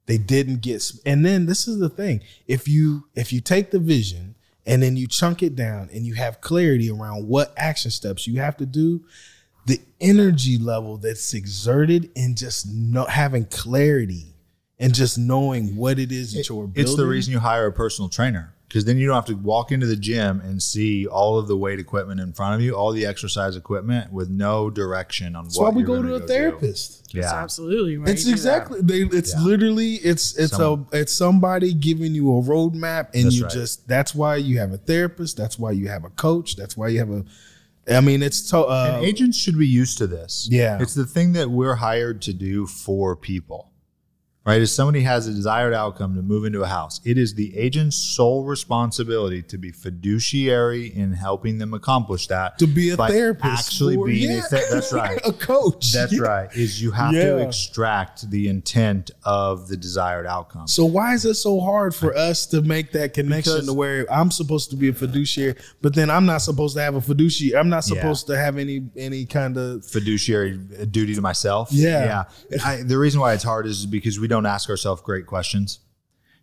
They 0.07 0.17
didn't 0.17 0.63
get, 0.63 0.93
and 1.05 1.27
then 1.27 1.47
this 1.47 1.67
is 1.67 1.81
the 1.81 1.89
thing: 1.89 2.23
if 2.47 2.69
you 2.69 3.09
if 3.17 3.33
you 3.33 3.41
take 3.41 3.73
the 3.73 3.81
vision 3.81 4.37
and 4.65 4.81
then 4.81 4.97
you 4.97 5.09
chunk 5.09 5.43
it 5.43 5.57
down 5.57 5.91
and 5.93 6.07
you 6.07 6.15
have 6.15 6.41
clarity 6.41 6.89
around 6.89 7.27
what 7.27 7.53
action 7.57 7.91
steps 7.91 8.29
you 8.29 8.39
have 8.41 8.57
to 8.59 8.67
do, 8.67 9.05
the 9.67 9.81
energy 10.01 10.57
level 10.57 10.99
that's 10.99 11.35
exerted 11.35 12.13
in 12.15 12.37
just 12.37 12.73
no, 12.73 13.07
having 13.07 13.45
clarity 13.47 14.32
and 14.83 14.95
just 14.95 15.17
knowing 15.19 15.77
what 15.77 15.99
it 15.99 16.13
is 16.13 16.33
that 16.35 16.49
you're 16.49 16.67
building. 16.67 16.83
It's 16.83 16.97
the 16.97 17.07
reason 17.07 17.33
you 17.33 17.39
hire 17.41 17.67
a 17.67 17.73
personal 17.73 18.09
trainer 18.09 18.55
because 18.69 18.85
then 18.87 18.97
you 18.97 19.07
don't 19.07 19.15
have 19.17 19.27
to 19.27 19.35
walk 19.35 19.71
into 19.71 19.87
the 19.87 19.97
gym 19.97 20.41
and 20.41 20.63
see 20.63 21.07
all 21.07 21.39
of 21.39 21.47
the 21.47 21.57
weight 21.57 21.79
equipment 21.79 22.19
in 22.21 22.33
front 22.33 22.55
of 22.55 22.63
you, 22.63 22.75
all 22.75 22.91
the 22.91 23.05
exercise 23.05 23.55
equipment 23.55 24.11
with 24.11 24.31
no 24.31 24.71
direction 24.71 25.37
on 25.37 25.45
That's 25.45 25.59
what 25.59 25.73
why 25.73 25.77
we 25.77 25.83
you're 25.83 25.87
go 25.97 26.03
gonna 26.03 26.15
a 26.15 26.21
do. 26.21 26.27
therapist. 26.27 27.03
That's 27.13 27.27
Yeah. 27.27 27.35
absolutely 27.35 27.99
why 27.99 28.07
It's 28.09 28.25
you 28.25 28.35
do 28.35 28.41
that. 28.43 28.57
exactly 28.57 28.81
they, 28.83 29.03
it's 29.17 29.35
Yeah. 29.35 29.43
literally 29.45 29.95
it's 29.97 30.35
it's 30.37 30.57
Some- 30.57 30.87
a 30.93 30.97
it's 31.01 31.15
somebody 31.15 31.75
giving 31.75 32.15
you 32.15 32.31
a 32.31 32.43
roadmap 32.43 33.09
and 33.15 33.27
That's 33.27 33.37
you 33.37 33.43
right. 33.45 33.53
just 33.53 33.87
that's 33.89 34.15
why 34.15 34.37
you 34.37 34.59
have 34.59 34.73
a 34.73 34.79
therapist 34.79 35.37
that's 35.37 35.59
why 35.59 35.73
you 35.73 35.89
have 35.89 36.05
a 36.05 36.11
coach 36.11 36.57
that's 36.57 36.75
why 36.77 36.89
you 36.89 36.99
have 37.01 37.11
a 37.11 37.25
I 37.91 38.01
mean 38.01 38.23
it's 38.23 38.49
to, 38.51 38.59
uh, 38.61 38.93
And 38.97 39.05
agents 39.05 39.37
should 39.37 39.59
be 39.59 39.67
used 39.67 39.99
to 39.99 40.07
this. 40.07 40.47
Yeah. 40.51 40.81
It's 40.81 40.95
the 40.95 41.05
thing 41.05 41.33
that 41.33 41.51
we're 41.51 41.75
hired 41.75 42.23
to 42.23 42.33
do 42.33 42.65
for 42.67 43.17
people. 43.17 43.72
Right? 44.45 44.61
If 44.61 44.71
somebody 44.71 45.03
has 45.03 45.29
a 45.29 45.33
desired 45.33 45.73
outcome 45.73 46.17
to 46.17 46.23
move 46.23 46.45
into 46.45 46.63
a 46.63 46.67
house, 46.67 47.01
it 47.05 47.17
is 47.17 47.35
the 47.35 47.57
agent's 47.57 47.97
sole 47.97 48.43
responsibility 48.45 49.41
to 49.43 49.57
be 49.57 49.71
fiduciary 50.17 50.87
in 50.89 51.13
helping 51.13 51.59
them 51.59 51.75
accomplish 51.75 52.27
that. 52.27 52.59
to 52.59 52.67
be 52.67 52.91
a 52.91 52.97
therapist 52.97 53.69
Actually 53.69 53.95
for- 53.95 54.07
being 54.07 54.31
yeah. 54.33 54.43
a 54.47 54.51
that's 54.51 54.93
right. 55.03 55.21
a 55.25 55.33
coach 55.33 55.93
That's 55.93 56.13
Yeah. 56.13 56.23
right. 56.23 56.57
Is 56.57 56.83
you 56.83 56.91
have 56.91 57.13
to 57.13 57.39
extract 57.39 58.31
the 58.31 58.49
intent 58.49 59.13
of 59.25 59.69
the 59.69 59.77
desired 59.77 60.27
outcome. 60.27 60.67
So 60.67 60.85
why 60.87 61.15
is 61.15 61.25
it 61.25 61.35
so 61.35 61.61
hard 61.61 61.95
for 61.95 62.13
us 62.17 62.47
to 62.47 62.63
make 62.63 62.93
that 62.93 63.15
connection 63.15 63.53
Because- 63.55 63.67
to 63.67 63.73
where 63.73 64.13
I'm 64.13 64.31
supposed 64.33 64.71
to 64.71 64.77
be 64.77 64.89
a 64.89 64.93
fiduciary, 64.93 65.55
but 65.83 65.95
then 65.95 66.11
I'm 66.11 66.27
not 66.27 66.39
supposed 66.39 66.75
to 66.77 66.83
have 66.83 66.97
a 66.97 67.01
fiduciary. 67.01 67.57
I'm 67.57 67.69
not 67.69 67.87
Yeah. 67.89 67.95
supposed 68.01 68.27
to 68.27 68.37
have 68.37 68.59
any 68.59 68.89
any 68.97 69.25
kind 69.25 69.57
of 69.57 69.85
fiduciary 69.85 70.57
duty 70.91 71.15
to 71.15 71.21
myself. 71.21 71.69
Yeah. 71.71 72.25
yeah. 72.51 72.59
I, 72.65 72.83
the 72.83 72.99
reason 72.99 73.21
why 73.21 73.35
it's 73.35 73.45
hard 73.45 73.67
is 73.67 73.87
because 73.87 74.19
we 74.19 74.29
don't 74.33 74.47
ask 74.47 74.69
ourselves 74.69 75.03
great 75.03 75.27
questions. 75.27 75.81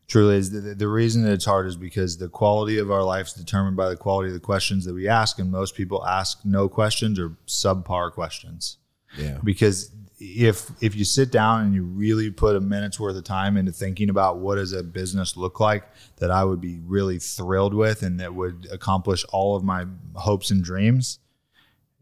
Truly, 0.07 0.37
is 0.37 0.49
the, 0.49 0.73
the 0.73 0.87
reason 0.87 1.23
that 1.23 1.33
it's 1.33 1.45
hard 1.45 1.67
is 1.67 1.75
because 1.75 2.17
the 2.17 2.29
quality 2.29 2.79
of 2.79 2.89
our 2.89 3.03
life 3.03 3.27
is 3.27 3.33
determined 3.33 3.77
by 3.77 3.89
the 3.89 3.95
quality 3.95 4.29
of 4.29 4.33
the 4.33 4.39
questions 4.39 4.85
that 4.85 4.93
we 4.93 5.07
ask, 5.07 5.37
and 5.37 5.51
most 5.51 5.75
people 5.75 6.05
ask 6.05 6.39
no 6.43 6.67
questions 6.67 7.19
or 7.19 7.37
subpar 7.47 8.11
questions. 8.11 8.77
yeah. 9.17 9.37
Because 9.43 9.91
if 10.19 10.69
if 10.81 10.95
you 10.95 11.05
sit 11.05 11.31
down 11.31 11.61
and 11.61 11.73
you 11.73 11.83
really 11.83 12.29
put 12.29 12.55
a 12.55 12.59
minute's 12.59 12.99
worth 12.99 13.15
of 13.15 13.23
time 13.23 13.55
into 13.55 13.71
thinking 13.71 14.09
about 14.09 14.39
what 14.39 14.55
does 14.55 14.73
a 14.73 14.83
business 14.83 15.37
look 15.37 15.59
like 15.59 15.85
that 16.17 16.29
I 16.29 16.43
would 16.43 16.59
be 16.59 16.79
really 16.79 17.19
thrilled 17.19 17.73
with 17.73 18.03
and 18.03 18.19
that 18.19 18.35
would 18.35 18.67
accomplish 18.71 19.23
all 19.31 19.55
of 19.55 19.63
my 19.63 19.85
hopes 20.15 20.51
and 20.51 20.63
dreams, 20.63 21.19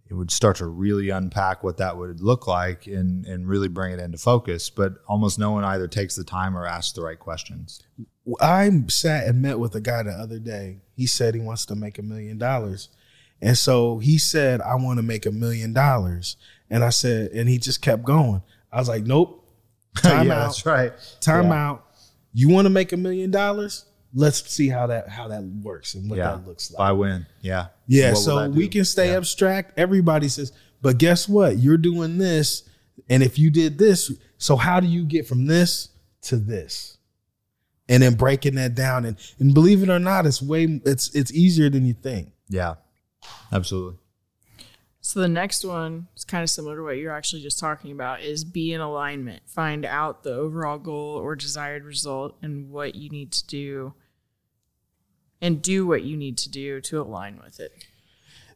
it 0.09 0.13
would 0.13 0.31
start 0.31 0.57
to 0.57 0.65
really 0.67 1.09
unpack 1.09 1.63
what 1.63 1.77
that 1.77 1.97
would 1.97 2.21
look 2.21 2.47
like 2.47 2.87
and 2.87 3.25
and 3.25 3.47
really 3.47 3.67
bring 3.67 3.93
it 3.93 3.99
into 3.99 4.17
focus. 4.17 4.69
But 4.69 4.93
almost 5.07 5.37
no 5.39 5.51
one 5.51 5.63
either 5.63 5.87
takes 5.87 6.15
the 6.15 6.23
time 6.23 6.57
or 6.57 6.65
asks 6.65 6.93
the 6.93 7.01
right 7.01 7.19
questions. 7.19 7.81
I 8.41 8.69
sat 8.87 9.27
and 9.27 9.41
met 9.41 9.59
with 9.59 9.75
a 9.75 9.81
guy 9.81 10.03
the 10.03 10.11
other 10.11 10.39
day. 10.39 10.79
He 10.95 11.07
said 11.07 11.33
he 11.35 11.41
wants 11.41 11.65
to 11.67 11.75
make 11.75 11.97
a 11.97 12.01
million 12.01 12.37
dollars. 12.37 12.89
And 13.41 13.57
so 13.57 13.99
he 13.99 14.17
said, 14.17 14.61
I 14.61 14.75
want 14.75 14.97
to 14.97 15.03
make 15.03 15.25
a 15.25 15.31
million 15.31 15.71
dollars. 15.71 16.37
And 16.69 16.83
I 16.83 16.89
said, 16.89 17.31
and 17.31 17.47
he 17.47 17.57
just 17.59 17.81
kept 17.81 18.03
going. 18.03 18.41
I 18.71 18.79
was 18.79 18.89
like, 18.89 19.03
nope. 19.05 19.43
Time 19.97 20.27
yeah, 20.27 20.33
out. 20.33 20.39
that's 20.47 20.65
right. 20.65 20.91
Time 21.21 21.47
Yeah. 21.47 21.69
out. 21.69 21.85
You 22.33 22.49
want 22.49 22.65
to 22.65 22.69
make 22.69 22.91
a 22.91 22.97
million 22.97 23.31
dollars? 23.31 23.85
Let's 24.13 24.49
see 24.51 24.69
how 24.69 24.87
that 24.87 25.09
how 25.09 25.27
that 25.27 25.43
works 25.43 25.93
and 25.93 26.09
what 26.09 26.17
yeah, 26.17 26.31
that 26.31 26.47
looks 26.47 26.71
like. 26.71 26.77
By 26.77 26.91
when? 26.93 27.25
Yeah, 27.41 27.67
Yeah, 27.87 28.11
What 28.11 28.17
so 28.19 28.49
we 28.49 28.67
can 28.67 28.85
stay 28.85 29.11
Yeah. 29.11 29.17
abstract. 29.17 29.77
Everybody 29.77 30.29
says, 30.29 30.51
but 30.81 30.97
guess 30.97 31.27
what? 31.27 31.57
You're 31.57 31.77
doing 31.77 32.17
this, 32.17 32.63
and 33.09 33.21
if 33.21 33.37
you 33.37 33.49
did 33.49 33.77
this, 33.77 34.11
so 34.37 34.55
how 34.55 34.79
do 34.79 34.87
you 34.87 35.03
get 35.03 35.27
from 35.27 35.45
this 35.45 35.89
to 36.23 36.37
this? 36.37 36.97
And 37.89 38.03
then 38.03 38.15
breaking 38.15 38.55
that 38.55 38.75
down, 38.75 39.05
and 39.05 39.17
and 39.39 39.53
believe 39.53 39.81
it 39.83 39.89
or 39.89 39.99
not, 39.99 40.25
it's 40.25 40.41
way 40.41 40.81
it's 40.85 41.13
it's 41.15 41.31
easier 41.33 41.69
than 41.69 41.85
you 41.85 41.93
think. 41.93 42.31
Yeah, 42.49 42.75
absolutely. 43.51 43.97
So 45.07 45.21
the 45.21 45.29
next 45.29 45.63
one 45.63 46.09
is 46.17 46.25
kind 46.25 46.43
of 46.43 46.49
similar 46.49 46.75
to 46.75 46.83
what 46.83 46.97
you're 46.97 47.15
actually 47.15 47.41
just 47.41 47.59
talking 47.59 47.93
about 47.93 48.19
is 48.19 48.43
be 48.43 48.73
in 48.73 48.81
alignment. 48.81 49.41
Find 49.45 49.85
out 49.85 50.23
the 50.23 50.33
overall 50.33 50.77
goal 50.77 51.15
or 51.15 51.33
desired 51.33 51.85
result 51.85 52.35
and 52.41 52.69
what 52.69 52.95
you 52.95 53.09
need 53.09 53.31
to 53.31 53.47
do 53.47 53.93
and 55.41 55.61
do 55.61 55.87
what 55.87 56.03
you 56.03 56.17
need 56.17 56.37
to 56.39 56.49
do 56.49 56.81
to 56.81 56.99
align 56.99 57.39
with 57.41 57.57
it. 57.57 57.85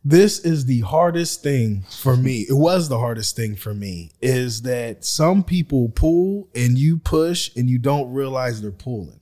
This 0.03 0.39
is 0.39 0.65
the 0.65 0.81
hardest 0.81 1.41
thing 1.41 1.85
for 1.89 2.17
me. 2.17 2.45
It 2.49 2.57
was 2.57 2.89
the 2.89 2.99
hardest 2.99 3.37
thing 3.37 3.55
for 3.55 3.73
me 3.73 4.11
is 4.21 4.63
that 4.63 5.05
some 5.05 5.45
people 5.45 5.87
pull 5.87 6.49
and 6.53 6.77
you 6.77 6.97
push 6.97 7.49
and 7.55 7.69
you 7.69 7.77
don't 7.79 8.11
realize 8.11 8.61
they're 8.61 8.71
pulling. 8.71 9.21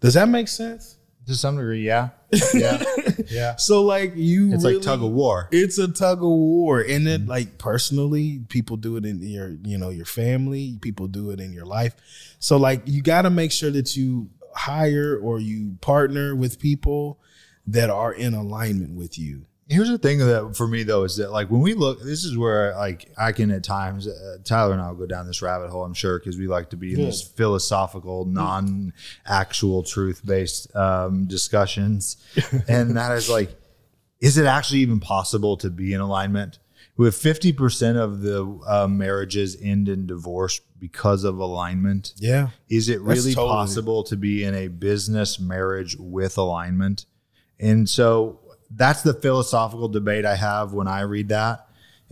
Does 0.00 0.12
that 0.12 0.28
make 0.28 0.48
sense? 0.48 0.98
To 1.26 1.34
some 1.34 1.56
degree, 1.56 1.86
yeah, 1.86 2.10
yeah, 2.52 2.82
yeah. 3.30 3.56
So 3.56 3.82
like 3.82 4.12
you 4.16 4.52
It's 4.52 4.64
really, 4.64 4.76
like 4.76 4.84
tug 4.84 5.02
of 5.02 5.10
war. 5.10 5.48
It's 5.52 5.78
a 5.78 5.88
tug 5.88 6.18
of 6.18 6.28
war. 6.28 6.80
And 6.80 7.06
then 7.06 7.20
mm-hmm. 7.20 7.30
like 7.30 7.58
personally, 7.58 8.42
people 8.48 8.76
do 8.76 8.96
it 8.96 9.04
in 9.04 9.22
your, 9.22 9.56
you 9.62 9.78
know, 9.78 9.90
your 9.90 10.06
family, 10.06 10.78
people 10.80 11.06
do 11.06 11.30
it 11.30 11.40
in 11.40 11.52
your 11.52 11.66
life. 11.66 11.94
So 12.38 12.56
like 12.56 12.82
you 12.86 13.02
gotta 13.02 13.30
make 13.30 13.52
sure 13.52 13.70
that 13.70 13.96
you 13.96 14.30
hire 14.54 15.18
or 15.18 15.38
you 15.40 15.76
partner 15.80 16.34
with 16.34 16.58
people 16.58 17.20
that 17.66 17.90
are 17.90 18.12
in 18.12 18.34
alignment 18.34 18.94
with 18.96 19.18
you. 19.18 19.46
Here's 19.70 19.88
the 19.88 19.98
thing 19.98 20.18
that 20.18 20.56
for 20.56 20.66
me 20.66 20.82
though 20.82 21.04
is 21.04 21.16
that 21.18 21.30
like 21.30 21.48
when 21.48 21.60
we 21.60 21.74
look, 21.74 22.00
this 22.02 22.24
is 22.24 22.36
where 22.36 22.74
like 22.76 23.08
I 23.16 23.30
can 23.30 23.52
at 23.52 23.62
times 23.62 24.08
uh, 24.08 24.38
Tyler 24.44 24.72
and 24.72 24.82
I 24.82 24.88
will 24.88 24.96
go 24.96 25.06
down 25.06 25.26
this 25.28 25.40
rabbit 25.42 25.70
hole. 25.70 25.84
I'm 25.84 25.94
sure 25.94 26.18
because 26.18 26.36
we 26.36 26.48
like 26.48 26.70
to 26.70 26.76
be 26.76 26.94
in 26.94 27.00
this 27.00 27.22
philosophical, 27.22 28.24
non-actual 28.24 29.82
truth-based 29.84 30.74
um, 30.74 31.26
discussions, 31.26 32.16
and 32.68 32.96
that 32.96 33.12
is 33.12 33.28
like, 33.30 33.54
is 34.20 34.36
it 34.38 34.46
actually 34.46 34.80
even 34.80 34.98
possible 35.00 35.56
to 35.58 35.70
be 35.70 35.92
in 35.94 36.00
alignment? 36.00 36.58
With 36.96 37.14
50% 37.14 37.96
of 37.96 38.20
the 38.20 38.44
uh, 38.66 38.86
marriages 38.86 39.56
end 39.62 39.88
in 39.88 40.06
divorce 40.06 40.60
because 40.78 41.24
of 41.24 41.38
alignment, 41.38 42.12
Yeah. 42.18 42.48
is 42.68 42.88
it 42.90 43.00
really 43.00 43.32
totally- 43.32 43.48
possible 43.48 44.02
to 44.04 44.16
be 44.16 44.44
in 44.44 44.54
a 44.54 44.68
business 44.68 45.38
marriage 45.40 45.96
with 45.98 46.36
alignment? 46.36 47.06
And 47.58 47.88
so 47.88 48.39
that's 48.70 49.02
the 49.02 49.14
philosophical 49.14 49.88
debate 49.88 50.24
I 50.24 50.36
have 50.36 50.72
when 50.72 50.88
I 50.88 51.02
read 51.02 51.28
that. 51.28 51.68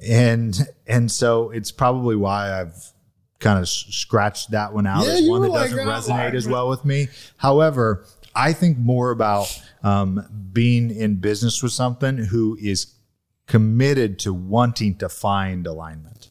And 0.07 0.57
and 0.87 1.11
so 1.11 1.51
it's 1.51 1.73
probably 1.73 2.17
why 2.17 2.61
I've 2.61 2.93
kind 3.41 3.59
of 3.59 3.69
scratched 3.69 4.51
that 4.51 4.73
one 4.73 4.87
out 4.87 5.05
Yeah, 5.07 5.13
as 5.13 5.29
one 5.29 5.43
that 5.43 5.51
like, 5.51 5.71
doesn't 5.71 5.89
"Oh, 5.89 5.91
resonate 5.91 6.35
as 6.35 6.49
well 6.49 6.69
with 6.69 6.85
me. 6.85 7.09
However, 7.37 8.05
I 8.35 8.53
think 8.53 8.79
more 8.79 9.11
about 9.11 9.47
um, 9.83 10.25
being 10.53 10.91
in 10.91 11.17
business 11.17 11.63
with 11.63 11.73
something 11.73 12.17
who 12.19 12.57
is 12.61 12.95
committed 13.47 14.19
to 14.21 14.33
wanting 14.35 14.97
to 14.97 15.09
find 15.09 15.67
alignment. 15.67 16.28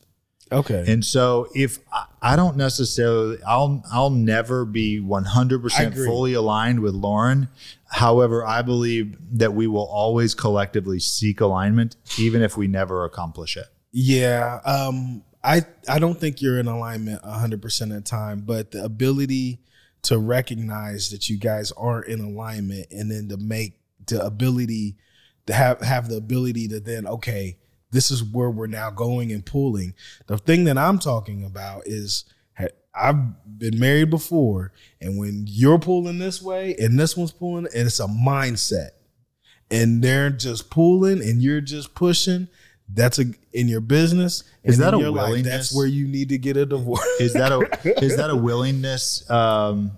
Okay. 0.51 0.85
And 0.87 1.03
so 1.03 1.49
if 1.53 1.79
I, 2.21 2.35
don't 2.35 2.57
necessarily 2.57 3.37
I'll 3.45 3.83
I'll 3.91 4.09
never 4.09 4.65
be 4.65 5.01
100% 5.01 6.05
fully 6.05 6.33
aligned 6.33 6.79
with 6.79 6.93
Lauren. 6.93 7.49
However, 7.89 8.45
I 8.45 8.61
believe 8.61 9.17
that 9.39 9.53
we 9.53 9.67
will 9.67 9.87
always 9.87 10.33
collectively 10.33 10.99
seek 10.99 11.41
alignment 11.41 11.95
even 12.17 12.41
if 12.41 12.57
we 12.57 12.67
never 12.67 13.05
accomplish 13.05 13.57
it. 13.57 13.67
Yeah, 13.91 14.59
um, 14.65 15.23
I 15.43 15.65
I 15.87 15.99
don't 15.99 16.19
think 16.19 16.41
you're 16.41 16.59
in 16.59 16.67
alignment 16.67 17.23
100 17.23 17.61
percent 17.61 17.91
of 17.91 18.03
the 18.03 18.09
time, 18.09 18.41
but 18.41 18.71
the 18.71 18.83
ability 18.83 19.59
to 20.03 20.17
recognize 20.17 21.09
that 21.09 21.29
you 21.29 21.37
guys 21.37 21.71
aren't 21.71 22.07
in 22.07 22.19
alignment, 22.19 22.87
and 22.91 23.09
then 23.09 23.29
to 23.29 23.37
make 23.37 23.79
the 24.05 24.23
ability 24.23 24.97
to 25.47 25.53
have 25.53 25.81
have 25.81 26.09
the 26.09 26.17
ability 26.17 26.67
to 26.67 26.79
then 26.79 27.07
okay, 27.07 27.57
this 27.91 28.11
is 28.11 28.23
where 28.23 28.49
we're 28.49 28.67
now 28.67 28.89
going 28.89 29.31
and 29.31 29.45
pulling. 29.45 29.93
The 30.27 30.37
thing 30.37 30.65
that 30.65 30.77
I'm 30.77 30.99
talking 30.99 31.43
about 31.43 31.83
is 31.85 32.25
I've 32.99 33.59
been 33.59 33.79
married 33.79 34.09
before, 34.09 34.71
and 34.99 35.17
when 35.17 35.45
you're 35.47 35.79
pulling 35.79 36.19
this 36.19 36.41
way 36.41 36.75
and 36.79 36.99
this 36.99 37.15
one's 37.15 37.31
pulling, 37.31 37.67
and 37.67 37.87
it's 37.87 37.99
a 37.99 38.07
mindset 38.07 38.89
and 39.69 40.01
they're 40.01 40.29
just 40.29 40.69
pulling 40.69 41.21
and 41.21 41.41
you're 41.41 41.61
just 41.61 41.93
pushing, 41.93 42.47
that's 42.91 43.19
a 43.19 43.25
in 43.53 43.67
your 43.67 43.81
business. 43.81 44.43
Is 44.63 44.77
that 44.77 44.93
a 44.93 44.97
your 44.97 45.11
life, 45.11 45.27
willingness? 45.27 45.51
That's 45.69 45.75
where 45.75 45.87
you 45.87 46.07
need 46.07 46.29
to 46.29 46.37
get 46.37 46.57
a 46.57 46.65
divorce. 46.65 47.05
Is 47.19 47.33
that 47.33 47.51
a 47.51 48.03
is 48.03 48.17
that 48.17 48.29
a 48.29 48.35
willingness 48.35 49.29
um 49.29 49.91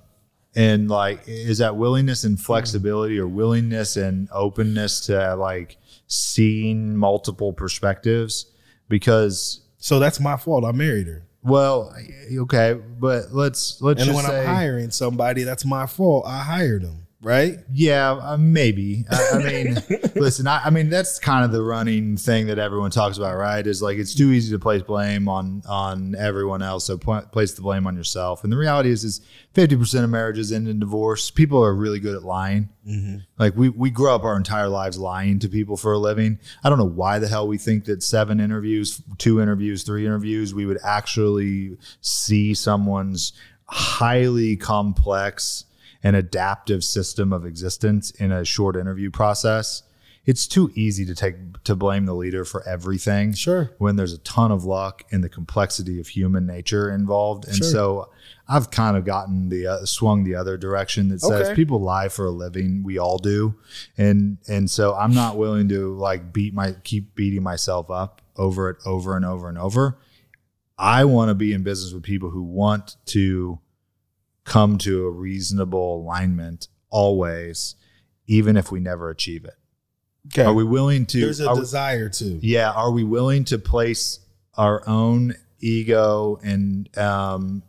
and 0.55 0.89
like 0.89 1.21
is 1.27 1.59
that 1.59 1.75
willingness 1.75 2.23
and 2.23 2.39
flexibility 2.39 3.19
or 3.19 3.27
willingness 3.27 3.95
and 3.95 4.27
openness 4.31 5.01
to 5.05 5.35
like 5.35 5.77
seeing 6.09 6.97
multiple 6.97 7.53
perspectives 7.53 8.47
because 8.89 9.61
so 9.77 9.99
that's 9.99 10.19
my 10.19 10.35
fault. 10.35 10.65
I 10.65 10.73
married 10.73 11.07
her, 11.07 11.23
well 11.41 11.95
okay 12.37 12.73
but 12.73 13.31
let's 13.31 13.81
let's 13.81 14.01
and 14.01 14.11
just 14.11 14.15
when 14.15 14.25
say 14.25 14.41
I'm 14.41 14.45
hiring 14.45 14.91
somebody, 14.91 15.43
that's 15.43 15.63
my 15.63 15.85
fault. 15.85 16.25
I 16.27 16.39
hired 16.39 16.81
them. 16.81 17.07
Right? 17.21 17.57
Yeah, 17.71 18.11
uh, 18.11 18.37
maybe. 18.37 19.05
I, 19.09 19.29
I 19.33 19.37
mean, 19.39 19.77
listen, 20.15 20.47
I, 20.47 20.61
I 20.65 20.69
mean 20.69 20.89
that's 20.89 21.19
kind 21.19 21.43
of 21.43 21.51
the 21.51 21.61
running 21.61 22.17
thing 22.17 22.47
that 22.47 22.59
everyone 22.59 22.91
talks 22.91 23.17
about, 23.17 23.37
right? 23.37 23.65
Is 23.65 23.81
like 23.81 23.97
it's 23.97 24.15
too 24.15 24.31
easy 24.31 24.51
to 24.53 24.59
place 24.59 24.81
blame 24.81 25.27
on 25.27 25.61
on 25.67 26.15
everyone 26.15 26.61
else, 26.61 26.85
so 26.85 26.97
pl- 26.97 27.27
place 27.31 27.53
the 27.53 27.61
blame 27.61 27.87
on 27.87 27.95
yourself. 27.95 28.43
And 28.43 28.53
the 28.53 28.57
reality 28.57 28.89
is, 28.89 29.03
is 29.03 29.21
fifty 29.53 29.75
percent 29.75 30.03
of 30.03 30.09
marriages 30.09 30.51
end 30.51 30.67
in 30.67 30.79
divorce. 30.79 31.29
People 31.29 31.63
are 31.63 31.73
really 31.73 31.99
good 31.99 32.15
at 32.15 32.23
lying. 32.23 32.69
Like 33.37 33.55
we 33.55 33.69
we 33.69 33.89
grow 33.89 34.15
up 34.15 34.23
our 34.23 34.37
entire 34.37 34.69
lives 34.69 34.97
lying 34.97 35.39
to 35.39 35.49
people 35.49 35.77
for 35.77 35.93
a 35.93 35.99
living. 35.99 36.39
I 36.63 36.69
don't 36.69 36.79
know 36.79 36.85
why 36.85 37.19
the 37.19 37.27
hell 37.27 37.47
we 37.47 37.57
think 37.57 37.85
that 37.85 38.01
seven 38.01 38.39
interviews, 38.39 39.01
two 39.17 39.41
interviews, 39.41 39.83
three 39.83 40.05
interviews, 40.05 40.53
we 40.53 40.65
would 40.65 40.79
actually 40.83 41.77
see 42.01 42.53
someone's 42.53 43.33
highly 43.65 44.55
complex 44.55 45.65
and 46.03 46.15
adaptive 46.15 46.83
system 46.83 47.33
of 47.33 47.45
existence 47.45 48.11
in 48.11 48.31
a 48.31 48.45
short 48.45 48.75
interview 48.75 49.11
process. 49.11 49.83
It's 50.25 50.47
too 50.47 50.69
easy 50.75 51.05
to 51.05 51.15
take 51.15 51.35
to 51.63 51.75
blame 51.75 52.05
the 52.05 52.13
leader 52.13 52.45
for 52.45 52.67
everything. 52.67 53.33
Sure. 53.33 53.71
When 53.79 53.95
there's 53.95 54.13
a 54.13 54.19
ton 54.19 54.51
of 54.51 54.63
luck 54.63 55.03
and 55.11 55.23
the 55.23 55.29
complexity 55.29 55.99
of 55.99 56.07
human 56.09 56.45
nature 56.45 56.91
involved. 56.91 57.47
And 57.47 57.55
Sure. 57.55 57.67
so 57.67 58.09
I've 58.47 58.69
kind 58.69 58.95
of 58.95 59.05
gotten 59.05 59.49
the 59.49 59.65
uh, 59.65 59.85
swung 59.85 60.25
the 60.25 60.35
other 60.35 60.55
direction 60.57 61.07
that 61.09 61.21
says 61.21 61.47
Okay. 61.47 61.55
people 61.55 61.81
lie 61.81 62.09
for 62.09 62.25
a 62.25 62.31
living. 62.31 62.83
We 62.83 62.99
all 62.99 63.17
do. 63.17 63.55
And 63.97 64.37
and 64.47 64.69
so 64.69 64.93
I'm 64.93 65.13
not 65.15 65.37
willing 65.37 65.67
to 65.69 65.95
like 65.95 66.31
beat 66.31 66.53
my 66.53 66.73
keep 66.83 67.15
beating 67.15 67.41
myself 67.41 67.89
up 67.89 68.21
over 68.35 68.69
it 68.69 68.77
over 68.85 69.15
and 69.15 69.25
over 69.25 69.49
and 69.49 69.57
over. 69.57 69.97
I 70.77 71.05
want 71.05 71.29
to 71.29 71.35
be 71.35 71.53
in 71.53 71.63
business 71.63 71.91
with 71.93 72.03
people 72.03 72.29
who 72.29 72.43
want 72.43 72.97
to 73.07 73.59
come 74.49 74.77
to 74.79 75.05
a 75.05 75.11
reasonable 75.11 76.01
alignment 76.01 76.67
always, 76.89 77.75
even 78.27 78.57
if 78.57 78.71
we 78.71 78.79
never 78.79 79.09
achieve 79.09 79.45
it. 79.45 79.53
Okay. 80.27 80.43
Are 80.43 80.53
we 80.53 80.63
willing 80.63 81.05
to? 81.07 81.21
There's 81.21 81.39
a 81.39 81.53
we- 81.53 81.59
desire 81.59 82.09
to. 82.09 82.25
yeah, 82.45 82.71
are 82.71 82.91
we 82.91 83.03
willing 83.03 83.45
to 83.45 83.57
place 83.57 84.19
our 84.57 84.87
own 84.87 85.35
ego 85.59 86.39
and 86.43 86.95
um, 86.97 87.63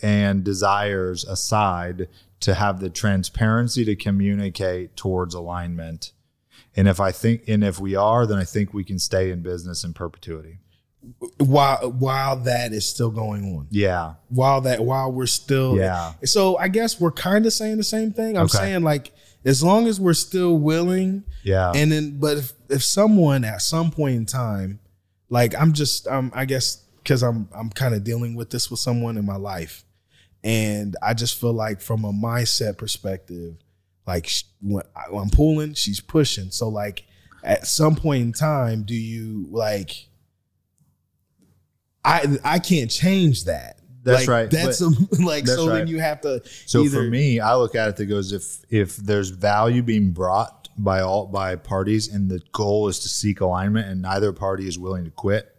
and 0.00 0.44
desires 0.44 1.24
aside 1.24 2.08
to 2.40 2.54
have 2.54 2.80
the 2.80 2.88
transparency 2.88 3.84
to 3.84 3.96
communicate 3.96 4.96
towards 4.96 5.34
alignment? 5.34 6.12
And 6.76 6.86
if 6.86 7.00
I 7.00 7.10
think, 7.10 7.42
and 7.48 7.64
if 7.64 7.80
we 7.80 7.96
are, 7.96 8.24
then 8.24 8.38
I 8.38 8.44
think 8.44 8.72
we 8.72 8.84
can 8.84 8.98
stay 8.98 9.30
in 9.30 9.42
business 9.42 9.82
in 9.84 9.94
perpetuity. 9.94 10.58
While 11.38 11.92
while 11.92 12.36
that 12.40 12.72
is 12.72 12.86
still 12.86 13.10
going 13.10 13.56
on. 13.56 13.66
Yeah, 13.70 14.14
While 14.28 14.60
that 14.62 14.84
while 14.84 15.12
we're 15.12 15.26
still 15.26 15.76
Yeah. 15.76 16.12
So 16.24 16.56
I 16.58 16.68
guess 16.68 17.00
we're 17.00 17.12
kind 17.12 17.46
of 17.46 17.52
saying 17.52 17.76
the 17.76 17.84
same 17.84 18.12
thing. 18.12 18.36
I'm 18.36 18.44
Okay. 18.46 18.58
saying 18.58 18.82
like 18.82 19.12
as 19.44 19.62
long 19.62 19.86
as 19.86 20.00
we're 20.00 20.14
still 20.14 20.58
willing 20.58 21.22
yeah, 21.44 21.72
and 21.74 21.90
then 21.92 22.18
but 22.18 22.38
if, 22.38 22.52
if 22.68 22.82
someone 22.84 23.44
at 23.44 23.62
some 23.62 23.90
point 23.92 24.16
in 24.16 24.26
time 24.26 24.80
like 25.30 25.54
i'm 25.54 25.72
just 25.72 26.08
um 26.08 26.32
i 26.34 26.44
guess 26.44 26.82
because 27.02 27.22
i'm 27.22 27.48
i'm 27.54 27.70
kind 27.70 27.94
of 27.94 28.02
dealing 28.02 28.34
with 28.34 28.50
this 28.50 28.68
with 28.70 28.80
someone 28.80 29.16
in 29.16 29.24
my 29.24 29.36
life 29.36 29.84
and 30.42 30.96
i 31.02 31.14
just 31.14 31.40
feel 31.40 31.52
like 31.52 31.80
from 31.80 32.04
a 32.04 32.12
mindset 32.12 32.76
perspective 32.76 33.54
like 34.06 34.26
sh- 34.26 34.42
when 34.60 34.82
I- 34.96 35.10
when 35.10 35.22
i'm 35.22 35.30
pulling 35.30 35.74
she's 35.74 36.00
pushing 36.00 36.50
so 36.50 36.68
like 36.68 37.04
at 37.44 37.66
some 37.66 37.94
point 37.94 38.22
in 38.22 38.32
time 38.32 38.82
do 38.82 38.94
you 38.94 39.46
like 39.50 40.07
i 42.08 42.38
i 42.44 42.58
can't 42.58 42.90
change 42.90 43.44
that 43.44 43.80
That's 44.02 44.20
Like, 44.26 44.28
right. 44.28 44.50
that's 44.50 44.80
But- 44.80 45.18
a, 45.18 45.22
like 45.32 45.44
that's 45.44 45.58
so 45.58 45.66
then 45.68 45.86
you 45.88 45.98
have 46.00 46.20
to 46.22 46.42
So 46.66 46.82
either, 46.84 47.04
for 47.04 47.10
me, 47.10 47.40
I 47.40 47.54
look 47.56 47.74
at 47.74 47.88
it 47.88 47.96
that 47.96 48.06
goes 48.06 48.32
if 48.32 48.44
if 48.70 48.96
there's 48.96 49.30
value 49.30 49.82
being 49.82 50.12
brought 50.12 50.68
by 50.78 51.00
all 51.00 51.26
by 51.26 51.56
parties 51.56 52.08
and 52.12 52.30
the 52.30 52.40
goal 52.52 52.88
is 52.88 52.98
to 53.00 53.08
seek 53.08 53.40
alignment 53.40 53.88
and 53.88 54.00
neither 54.00 54.32
party 54.32 54.66
is 54.68 54.78
willing 54.78 55.04
to 55.04 55.10
quit, 55.10 55.54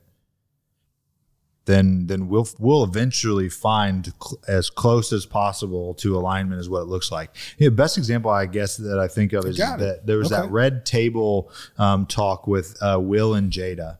then 1.65 2.07
then 2.07 2.27
we'll 2.29 2.47
we'll 2.57 2.83
eventually 2.83 3.49
find 3.49 4.11
cl- 4.23 4.39
as 4.47 4.69
close 4.69 5.13
as 5.13 5.25
possible 5.25 5.93
to 5.95 6.17
alignment 6.17 6.59
is 6.59 6.69
what 6.69 6.81
it 6.81 6.85
looks 6.87 7.11
like. 7.11 7.35
The 7.59 7.69
best 7.69 7.97
example 7.97 8.31
I 8.31 8.45
guess 8.47 8.77
that 8.77 8.97
I 8.97 9.07
think 9.07 9.33
of 9.33 9.45
is 9.45 9.57
that 9.57 10.05
there 10.07 10.17
was 10.17 10.29
that 10.29 10.49
red 10.49 10.85
table 10.85 11.51
um, 11.77 12.05
talk 12.07 12.47
with 12.47 12.75
uh, 12.81 12.97
Will 12.99 13.35
and 13.35 13.51
Jada. 13.51 13.97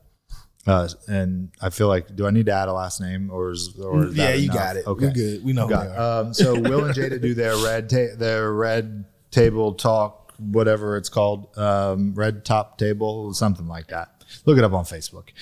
Uh, 0.69 0.87
and 1.07 1.49
I 1.61 1.69
feel 1.69 1.87
like, 1.87 2.15
do 2.15 2.27
I 2.27 2.31
need 2.31 2.45
to 2.45 2.51
add 2.51 2.67
a 2.69 2.73
last 2.73 3.01
name 3.01 3.29
or 3.31 3.51
is, 3.51 3.75
or 3.79 4.05
is 4.05 4.15
yeah 4.15 4.33
you 4.33 4.45
enough? 4.45 4.55
got 4.55 4.75
it 4.77 4.85
Okay. 4.87 5.05
we're 5.07 5.11
good 5.13 5.43
we 5.43 5.53
know 5.53 5.63
who 5.63 5.69
Got 5.69 5.87
they 5.89 5.95
are. 5.95 6.21
Um, 6.21 6.33
so 6.33 6.59
Will 6.59 6.85
and 6.85 6.95
Jada 6.95 7.19
do 7.21 7.33
their 7.33 7.57
red 7.57 7.89
ta- 7.89 8.15
their 8.17 8.53
red 8.53 9.05
table 9.31 9.73
talk, 9.73 10.33
whatever 10.37 10.95
it's 10.97 11.09
called, 11.09 11.57
um, 11.57 12.13
red 12.13 12.45
top 12.45 12.77
table, 12.77 13.33
something 13.33 13.67
like 13.67 13.87
that. 13.87 14.11
Look 14.45 14.59
it 14.59 14.63
up 14.63 14.73
on 14.73 14.83
Facebook. 14.85 15.29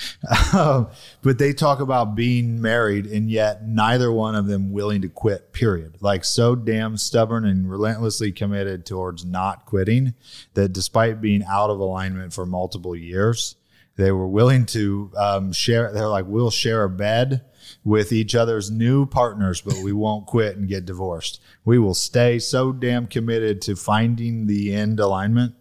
Um, 0.54 0.88
but 1.24 1.38
they 1.40 1.52
talk 1.52 1.82
about 1.82 2.16
being 2.16 2.62
married 2.62 3.06
and 3.06 3.30
yet 3.30 3.68
neither 3.68 4.10
one 4.13 4.34
of 4.36 4.48
them 4.48 4.72
willing 4.72 5.02
to 5.02 5.10
quit. 5.10 5.52
Period. 5.52 5.98
Like 6.00 6.24
so 6.24 6.56
damn 6.56 6.96
stubborn 6.96 7.46
and 7.46 7.70
relentlessly 7.70 8.32
committed 8.32 8.86
towards 8.86 9.26
not 9.26 9.66
quitting 9.66 10.13
that 10.54 10.70
despite 10.72 11.20
being 11.20 11.44
out 11.44 11.70
of 11.70 11.80
alignment 11.82 12.32
for 12.32 12.46
multiple 12.46 12.96
years, 12.96 13.56
they 13.98 14.12
were 14.12 14.28
willing 14.28 14.66
to 14.68 15.12
um, 15.18 15.52
share. 15.52 15.92
They're 15.92 16.08
like, 16.08 16.26
we'll 16.28 16.52
share 16.52 16.84
a 16.84 16.90
bed 16.90 17.44
with 17.84 18.12
each 18.12 18.36
other's 18.36 18.72
new 18.72 19.06
partners, 19.06 19.60
but 19.60 19.78
we 19.78 19.92
won't 19.92 20.28
quit 20.28 20.56
and 20.56 20.68
get 20.68 20.86
divorced. 20.86 21.42
We 21.66 21.80
will 21.80 21.94
stay 21.94 22.40
so 22.40 22.72
damn 22.72 23.08
committed 23.08 23.62
to 23.64 23.76
finding 23.76 24.48
the 24.48 24.74
end 24.74 25.00
alignment 25.00 25.56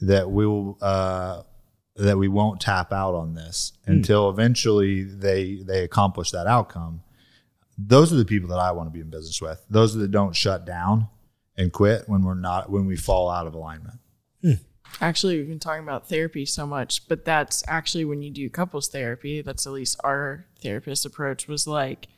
that 0.00 0.30
we 0.30 0.46
will 0.46 0.78
uh, 0.80 1.42
that 1.96 2.16
we 2.16 2.28
won't 2.28 2.60
tap 2.60 2.92
out 2.92 3.14
on 3.14 3.34
this 3.34 3.72
until 3.86 4.30
eventually 4.30 5.02
they 5.02 5.56
they 5.56 5.82
accomplish 5.82 6.30
that 6.30 6.46
outcome. 6.46 7.02
Those 7.76 8.12
are 8.12 8.16
the 8.16 8.24
people 8.24 8.48
that 8.50 8.58
I 8.58 8.72
want 8.72 8.86
to 8.86 8.92
be 8.92 9.00
in 9.00 9.10
business 9.10 9.40
with. 9.42 9.64
Those 9.68 9.94
that 9.94 10.10
don't 10.10 10.36
shut 10.36 10.64
down 10.64 11.08
and 11.56 11.72
quit 11.72 12.08
when 12.08 12.22
we're 12.22 12.34
not 12.34 12.70
when 12.70 12.86
we 12.86 12.96
fall 12.96 13.28
out 13.28 13.46
of 13.46 13.54
alignment. 13.54 13.98
Actually, 15.00 15.38
we've 15.38 15.48
been 15.48 15.58
talking 15.58 15.82
about 15.82 16.08
therapy 16.08 16.44
so 16.44 16.66
much, 16.66 17.08
but 17.08 17.24
that's 17.24 17.64
actually 17.66 18.04
when 18.04 18.22
you 18.22 18.30
do 18.30 18.50
couples 18.50 18.88
therapy, 18.88 19.40
that's 19.42 19.66
at 19.66 19.72
least 19.72 19.98
our 20.04 20.46
therapist 20.62 21.06
approach 21.06 21.48
was 21.48 21.66
like, 21.66 22.08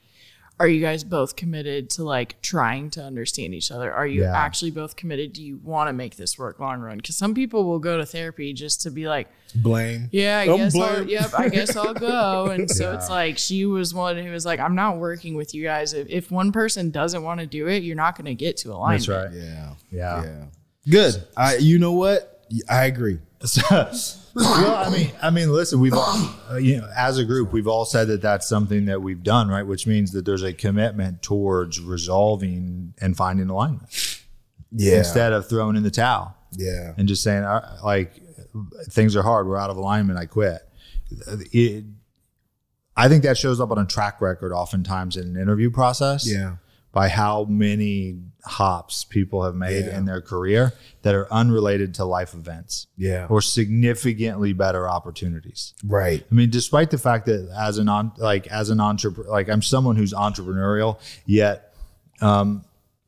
are 0.60 0.68
you 0.68 0.80
guys 0.80 1.02
both 1.02 1.34
committed 1.34 1.90
to 1.90 2.04
like 2.04 2.40
trying 2.42 2.90
to 2.90 3.02
understand 3.02 3.54
each 3.54 3.70
other? 3.72 3.92
Are 3.92 4.06
you 4.06 4.22
Yeah. 4.22 4.36
actually 4.36 4.70
both 4.70 4.96
committed? 4.96 5.32
Do 5.32 5.42
you 5.42 5.58
want 5.64 5.88
to 5.88 5.92
make 5.92 6.16
this 6.16 6.38
work 6.38 6.60
long 6.60 6.80
run? 6.80 6.98
Because 6.98 7.16
some 7.16 7.34
people 7.34 7.64
will 7.64 7.78
go 7.78 7.96
to 7.98 8.06
therapy 8.06 8.52
just 8.52 8.82
to 8.82 8.90
be 8.90 9.08
like, 9.08 9.28
blame 9.56 10.08
yeah, 10.12 10.38
I 10.40 10.46
Don't 10.46 10.58
guess 10.58 10.76
I'll, 10.78 11.08
yep, 11.08 11.30
I 11.36 11.48
guess 11.48 11.74
I'll 11.74 11.94
go. 12.14 12.46
And 12.50 12.70
so 12.70 12.92
it's 12.92 13.08
like 13.10 13.38
she 13.38 13.64
was 13.66 13.92
one 13.94 14.16
who 14.18 14.30
was 14.30 14.44
like, 14.44 14.60
I'm 14.60 14.74
not 14.74 14.98
working 14.98 15.34
with 15.36 15.54
you 15.54 15.64
guys. 15.64 15.94
If, 15.94 16.08
if 16.08 16.30
one 16.30 16.52
person 16.52 16.90
doesn't 16.90 17.22
want 17.22 17.40
to 17.40 17.46
do 17.46 17.66
it, 17.68 17.82
you're 17.82 17.96
not 17.96 18.16
going 18.16 18.26
to 18.26 18.34
get 18.34 18.56
to 18.58 18.72
alignment. 18.72 19.06
That's 19.06 19.32
right. 19.32 19.32
yeah 19.32 19.74
Yeah. 19.90 20.22
Yeah. 20.24 20.44
Good. 20.88 21.24
I 21.36 21.56
you 21.56 21.78
know 21.78 21.92
what? 21.92 22.31
I 22.68 22.84
agree. 22.84 23.18
well, 23.70 24.74
I 24.76 24.88
mean, 24.90 25.10
I 25.20 25.30
mean, 25.30 25.52
listen, 25.52 25.80
we've 25.80 25.94
all, 25.94 26.30
uh, 26.50 26.56
you 26.56 26.78
know, 26.78 26.88
as 26.96 27.18
a 27.18 27.24
group, 27.24 27.52
we've 27.52 27.66
all 27.66 27.84
said 27.84 28.08
that 28.08 28.22
that's 28.22 28.48
something 28.48 28.84
that 28.86 29.02
we've 29.02 29.22
done, 29.22 29.48
right? 29.48 29.66
Which 29.66 29.86
means 29.86 30.12
that 30.12 30.24
there's 30.24 30.42
a 30.42 30.52
commitment 30.52 31.22
towards 31.22 31.80
resolving 31.80 32.94
and 33.00 33.16
finding 33.16 33.48
alignment 33.48 34.20
Yeah. 34.70 34.98
instead 34.98 35.32
of 35.32 35.48
throwing 35.48 35.76
in 35.76 35.82
the 35.82 35.90
towel 35.90 36.36
yeah. 36.52 36.94
and 36.96 37.08
just 37.08 37.22
saying, 37.22 37.42
"Uh, 37.42 37.78
like, 37.84 38.12
things 38.90 39.16
are 39.16 39.22
hard, 39.22 39.46
we're 39.48 39.58
out 39.58 39.70
of 39.70 39.76
alignment, 39.76 40.18
I 40.18 40.26
quit. 40.26 40.60
It, 41.52 41.84
I 42.96 43.08
think 43.08 43.22
that 43.24 43.36
shows 43.38 43.60
up 43.60 43.70
on 43.70 43.78
a 43.78 43.86
track 43.86 44.20
record 44.20 44.52
oftentimes 44.52 45.16
in 45.16 45.36
an 45.36 45.40
interview 45.42 45.70
process 45.70 46.30
Yeah. 46.30 46.56
By 46.92 47.08
how 47.08 47.44
many 47.44 48.18
hops 48.44 49.04
people 49.04 49.44
have 49.44 49.54
made 49.54 49.86
Yeah. 49.86 49.96
in 49.96 50.04
their 50.04 50.20
career 50.20 50.74
that 51.02 51.14
are 51.14 51.32
unrelated 51.32 51.94
to 51.94 52.04
life 52.04 52.34
events 52.34 52.86
Yeah. 52.98 53.26
or 53.30 53.40
significantly 53.40 54.52
better 54.52 54.88
opportunities. 54.88 55.74
Right. 55.84 56.24
I 56.30 56.34
mean, 56.34 56.50
despite 56.50 56.90
the 56.90 56.98
fact 56.98 57.26
that 57.26 57.48
as 57.56 57.78
an 57.78 57.88
on 57.88 58.12
like 58.18 58.46
as 58.48 58.68
an 58.70 58.80
entrepreneur, 58.80 59.30
like 59.30 59.48
I'm 59.48 59.62
someone 59.62 59.96
who's 59.96 60.12
entrepreneurial, 60.12 60.98
yet 61.24 61.74
um, 62.20 62.64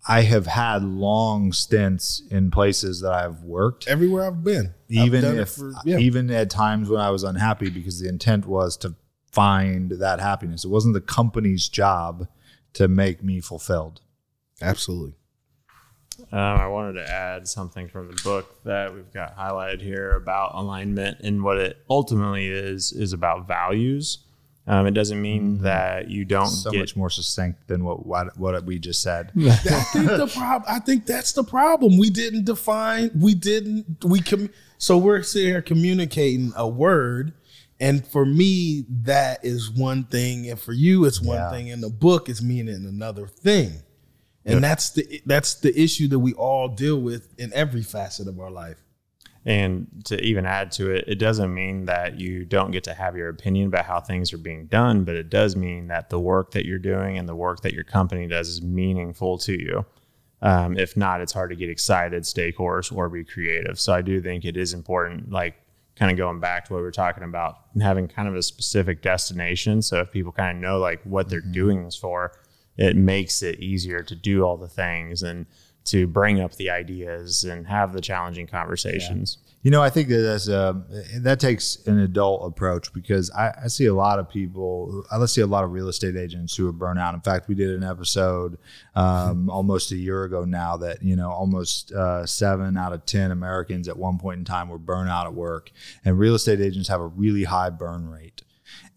I 0.08 0.22
have 0.22 0.46
had 0.46 0.82
long 0.84 1.52
stints 1.52 2.22
in 2.30 2.50
places 2.50 3.00
that 3.00 3.12
I've 3.12 3.42
worked, 3.42 3.86
Everywhere 3.88 4.26
I've 4.26 4.42
been. 4.44 4.66
I've 4.90 5.06
even 5.06 5.24
if 5.38 5.50
for- 5.50 5.72
yeah. 5.84 5.98
even 5.98 6.30
at 6.30 6.48
times 6.50 6.88
when 6.88 7.00
I 7.00 7.10
was 7.10 7.22
unhappy 7.22 7.70
because 7.70 8.00
the 8.00 8.08
intent 8.08 8.46
was 8.46 8.76
to 8.78 8.94
find 9.32 9.90
that 9.92 10.20
happiness. 10.20 10.64
It 10.64 10.68
wasn't 10.68 10.94
the 10.94 11.00
company's 11.00 11.68
job 11.68 12.28
to 12.74 12.88
make 12.88 13.22
me 13.22 13.40
fulfilled. 13.40 14.00
Absolutely. 14.62 15.14
Um, 16.30 16.38
I 16.38 16.68
wanted 16.68 16.92
to 16.94 17.10
add 17.10 17.48
something 17.48 17.88
from 17.88 18.08
the 18.08 18.20
book 18.22 18.62
that 18.64 18.94
we've 18.94 19.12
got 19.12 19.36
highlighted 19.36 19.80
here 19.80 20.12
about 20.12 20.52
alignment 20.54 21.18
and 21.20 21.42
what 21.42 21.58
it 21.58 21.78
ultimately 21.90 22.46
is 22.46 22.92
is 22.92 23.12
about 23.12 23.48
values. 23.48 24.18
Um, 24.66 24.86
it 24.86 24.92
doesn't 24.92 25.20
mean 25.20 25.60
that 25.62 26.08
you 26.08 26.24
don't 26.24 26.46
so 26.46 26.70
get 26.70 26.78
much 26.78 26.96
more 26.96 27.10
succinct 27.10 27.66
than 27.68 27.84
what 27.84 28.06
what, 28.06 28.38
what 28.38 28.64
we 28.64 28.78
just 28.78 29.02
said. 29.02 29.32
I 29.36 29.50
think 29.92 30.06
the 30.06 30.30
problem. 30.32 30.64
I 30.68 30.78
think 30.78 31.04
that's 31.04 31.32
the 31.32 31.44
problem. 31.44 31.98
We 31.98 32.10
didn't 32.10 32.44
define. 32.44 33.10
We 33.18 33.34
didn't. 33.34 34.04
We 34.04 34.20
com- 34.20 34.50
So 34.78 34.96
we're 34.96 35.22
sitting 35.22 35.48
here 35.48 35.62
communicating 35.62 36.52
a 36.56 36.66
word, 36.66 37.32
and 37.84 38.06
for 38.06 38.24
me, 38.24 38.86
that 39.02 39.44
is 39.44 39.70
one 39.70 40.04
thing, 40.04 40.48
and 40.48 40.58
for 40.58 40.72
you, 40.72 41.04
it's 41.04 41.20
one 41.20 41.36
Yeah. 41.36 41.50
thing. 41.50 41.70
And 41.70 41.82
the 41.82 41.90
book 41.90 42.30
is 42.30 42.42
meaning 42.42 42.86
another 42.86 43.26
thing, 43.26 43.82
and 44.46 44.64
that's 44.64 44.90
the 44.90 45.20
that's 45.26 45.54
the 45.54 45.78
issue 45.78 46.08
that 46.08 46.18
we 46.18 46.32
all 46.32 46.68
deal 46.68 46.98
with 46.98 47.38
in 47.38 47.52
every 47.52 47.82
facet 47.82 48.26
of 48.26 48.40
our 48.40 48.50
life. 48.50 48.78
And 49.46 50.02
to 50.06 50.18
even 50.24 50.46
add 50.46 50.72
to 50.72 50.90
it, 50.90 51.04
it 51.06 51.16
doesn't 51.16 51.52
mean 51.52 51.84
that 51.84 52.18
you 52.18 52.46
don't 52.46 52.70
get 52.70 52.84
to 52.84 52.94
have 52.94 53.14
your 53.14 53.28
opinion 53.28 53.66
about 53.66 53.84
how 53.84 54.00
things 54.00 54.32
are 54.32 54.38
being 54.38 54.64
done, 54.64 55.04
but 55.04 55.16
it 55.16 55.28
does 55.28 55.54
mean 55.54 55.88
that 55.88 56.08
the 56.08 56.18
work 56.18 56.52
that 56.52 56.64
you're 56.64 56.78
doing 56.78 57.18
and 57.18 57.28
the 57.28 57.36
work 57.36 57.60
that 57.60 57.74
your 57.74 57.84
company 57.84 58.26
does 58.26 58.48
is 58.48 58.62
meaningful 58.62 59.36
to 59.38 59.52
you. 59.52 59.84
Um, 60.40 60.78
if 60.78 60.96
not, 60.96 61.20
it's 61.20 61.34
hard 61.34 61.50
to 61.50 61.56
get 61.56 61.68
excited, 61.68 62.24
stay 62.24 62.52
course, 62.52 62.90
or 62.90 63.10
be 63.10 63.24
creative. 63.24 63.78
So 63.78 63.92
I 63.92 64.00
do 64.00 64.22
think 64.22 64.46
it 64.46 64.56
is 64.56 64.72
important, 64.72 65.30
like 65.30 65.56
kind 65.96 66.10
of 66.10 66.16
going 66.16 66.40
back 66.40 66.64
to 66.66 66.72
what 66.72 66.78
we 66.78 66.82
were 66.82 66.90
talking 66.90 67.24
about, 67.24 67.56
and 67.72 67.82
having 67.82 68.08
kind 68.08 68.28
of 68.28 68.34
a 68.34 68.42
specific 68.42 69.02
destination. 69.02 69.82
So 69.82 70.00
if 70.00 70.10
people 70.10 70.32
kind 70.32 70.56
of 70.56 70.62
know 70.62 70.78
like 70.78 71.00
what 71.04 71.28
they're 71.28 71.40
mm-hmm. 71.40 71.52
doing 71.52 71.84
this 71.84 71.96
for, 71.96 72.32
it 72.76 72.96
makes 72.96 73.42
it 73.42 73.60
easier 73.60 74.02
to 74.02 74.14
do 74.16 74.42
all 74.42 74.56
the 74.56 74.68
things 74.68 75.22
and 75.22 75.46
to 75.84 76.06
bring 76.06 76.40
up 76.40 76.56
the 76.56 76.70
ideas 76.70 77.44
and 77.44 77.66
have 77.66 77.92
the 77.92 78.00
challenging 78.00 78.46
conversations. 78.46 79.38
You 79.64 79.70
know, 79.70 79.82
I 79.82 79.88
think 79.88 80.10
that 80.10 80.18
that's 80.18 80.46
a, 80.46 80.84
that 81.20 81.40
takes 81.40 81.76
an 81.86 81.98
adult 81.98 82.46
approach 82.46 82.92
because 82.92 83.30
I, 83.30 83.50
I 83.64 83.68
see 83.68 83.86
a 83.86 83.94
lot 83.94 84.18
of 84.18 84.28
people. 84.28 85.06
I 85.10 85.24
see 85.24 85.40
a 85.40 85.46
lot 85.46 85.64
of 85.64 85.72
real 85.72 85.88
estate 85.88 86.16
agents 86.16 86.54
who 86.54 86.68
are 86.68 86.72
burnt 86.72 86.98
out. 86.98 87.14
In 87.14 87.22
fact, 87.22 87.48
we 87.48 87.54
did 87.54 87.70
an 87.70 87.82
episode 87.82 88.58
um, 88.94 89.48
almost 89.48 89.90
a 89.90 89.96
year 89.96 90.24
ago 90.24 90.44
now 90.44 90.76
that 90.76 91.02
you 91.02 91.16
know 91.16 91.30
almost 91.30 91.92
uh, 91.92 92.26
seven 92.26 92.76
out 92.76 92.92
of 92.92 93.06
ten 93.06 93.30
Americans 93.30 93.88
at 93.88 93.96
one 93.96 94.18
point 94.18 94.38
in 94.38 94.44
time 94.44 94.68
were 94.68 94.76
burnt 94.76 95.08
out 95.08 95.26
at 95.26 95.32
work, 95.32 95.70
and 96.04 96.18
real 96.18 96.34
estate 96.34 96.60
agents 96.60 96.90
have 96.90 97.00
a 97.00 97.06
really 97.06 97.44
high 97.44 97.70
burn 97.70 98.06
rate, 98.06 98.42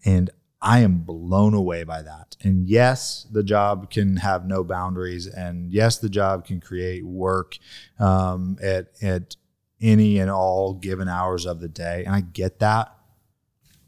and 0.04 0.28
I 0.60 0.80
am 0.80 0.98
blown 0.98 1.54
away 1.54 1.84
by 1.84 2.02
that. 2.02 2.36
And 2.42 2.68
yes, 2.68 3.26
the 3.32 3.42
job 3.42 3.90
can 3.90 4.16
have 4.16 4.44
no 4.44 4.64
boundaries, 4.64 5.26
and 5.28 5.72
yes, 5.72 5.96
the 5.96 6.10
job 6.10 6.44
can 6.44 6.60
create 6.60 7.06
work 7.06 7.56
um, 7.98 8.58
at 8.62 8.88
at 9.00 9.36
any 9.80 10.18
and 10.18 10.30
all 10.30 10.74
given 10.74 11.08
hours 11.08 11.46
of 11.46 11.60
the 11.60 11.68
day, 11.68 12.04
and 12.04 12.14
I 12.14 12.20
get 12.20 12.58
that. 12.60 12.94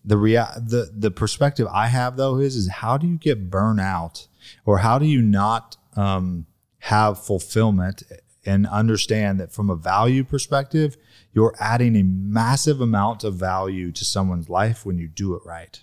The 0.05 0.17
rea- 0.17 0.57
the 0.57 0.91
the 0.97 1.11
perspective 1.11 1.69
I 1.71 1.89
have 1.89 2.17
though 2.17 2.39
is 2.39 2.57
is 2.57 2.69
how 2.69 2.97
do 2.97 3.07
you 3.07 3.19
get 3.19 3.51
burnout, 3.51 4.29
or 4.65 4.79
how 4.79 4.99
do 4.99 5.07
you 5.07 5.21
not 5.21 5.77
um, 5.97 6.47
have 6.79 7.23
fulfillment 7.23 8.03
and 8.47 8.67
understand 8.67 9.39
that 9.41 9.53
from 9.53 9.69
a 9.69 9.77
value 9.77 10.25
perspective, 10.25 10.97
you're 11.33 11.55
adding 11.61 11.97
a 11.97 12.03
massive 12.03 12.81
amount 12.81 13.23
of 13.25 13.35
value 13.35 13.93
to 13.93 14.05
someone's 14.05 14.49
life 14.49 14.87
when 14.87 14.99
you 14.99 15.07
do 15.07 15.35
it 15.35 15.43
right 15.45 15.81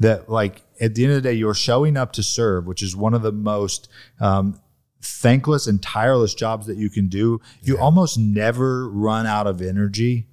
that 0.00 0.28
like 0.28 0.62
at 0.80 0.94
the 0.94 1.04
end 1.04 1.12
of 1.12 1.22
the 1.22 1.28
day 1.28 1.34
you're 1.34 1.54
showing 1.54 1.96
up 1.96 2.12
to 2.12 2.22
serve 2.22 2.66
which 2.66 2.82
is 2.82 2.96
one 2.96 3.14
of 3.14 3.22
the 3.22 3.32
most 3.32 3.88
um, 4.20 4.60
thankless 5.00 5.66
and 5.66 5.82
tireless 5.82 6.34
jobs 6.34 6.66
that 6.66 6.76
you 6.76 6.90
can 6.90 7.08
do 7.08 7.40
you 7.62 7.78
almost 7.78 8.18
never 8.18 8.88
run 8.88 9.26
out 9.26 9.46
of 9.46 9.60
energy 9.60 10.26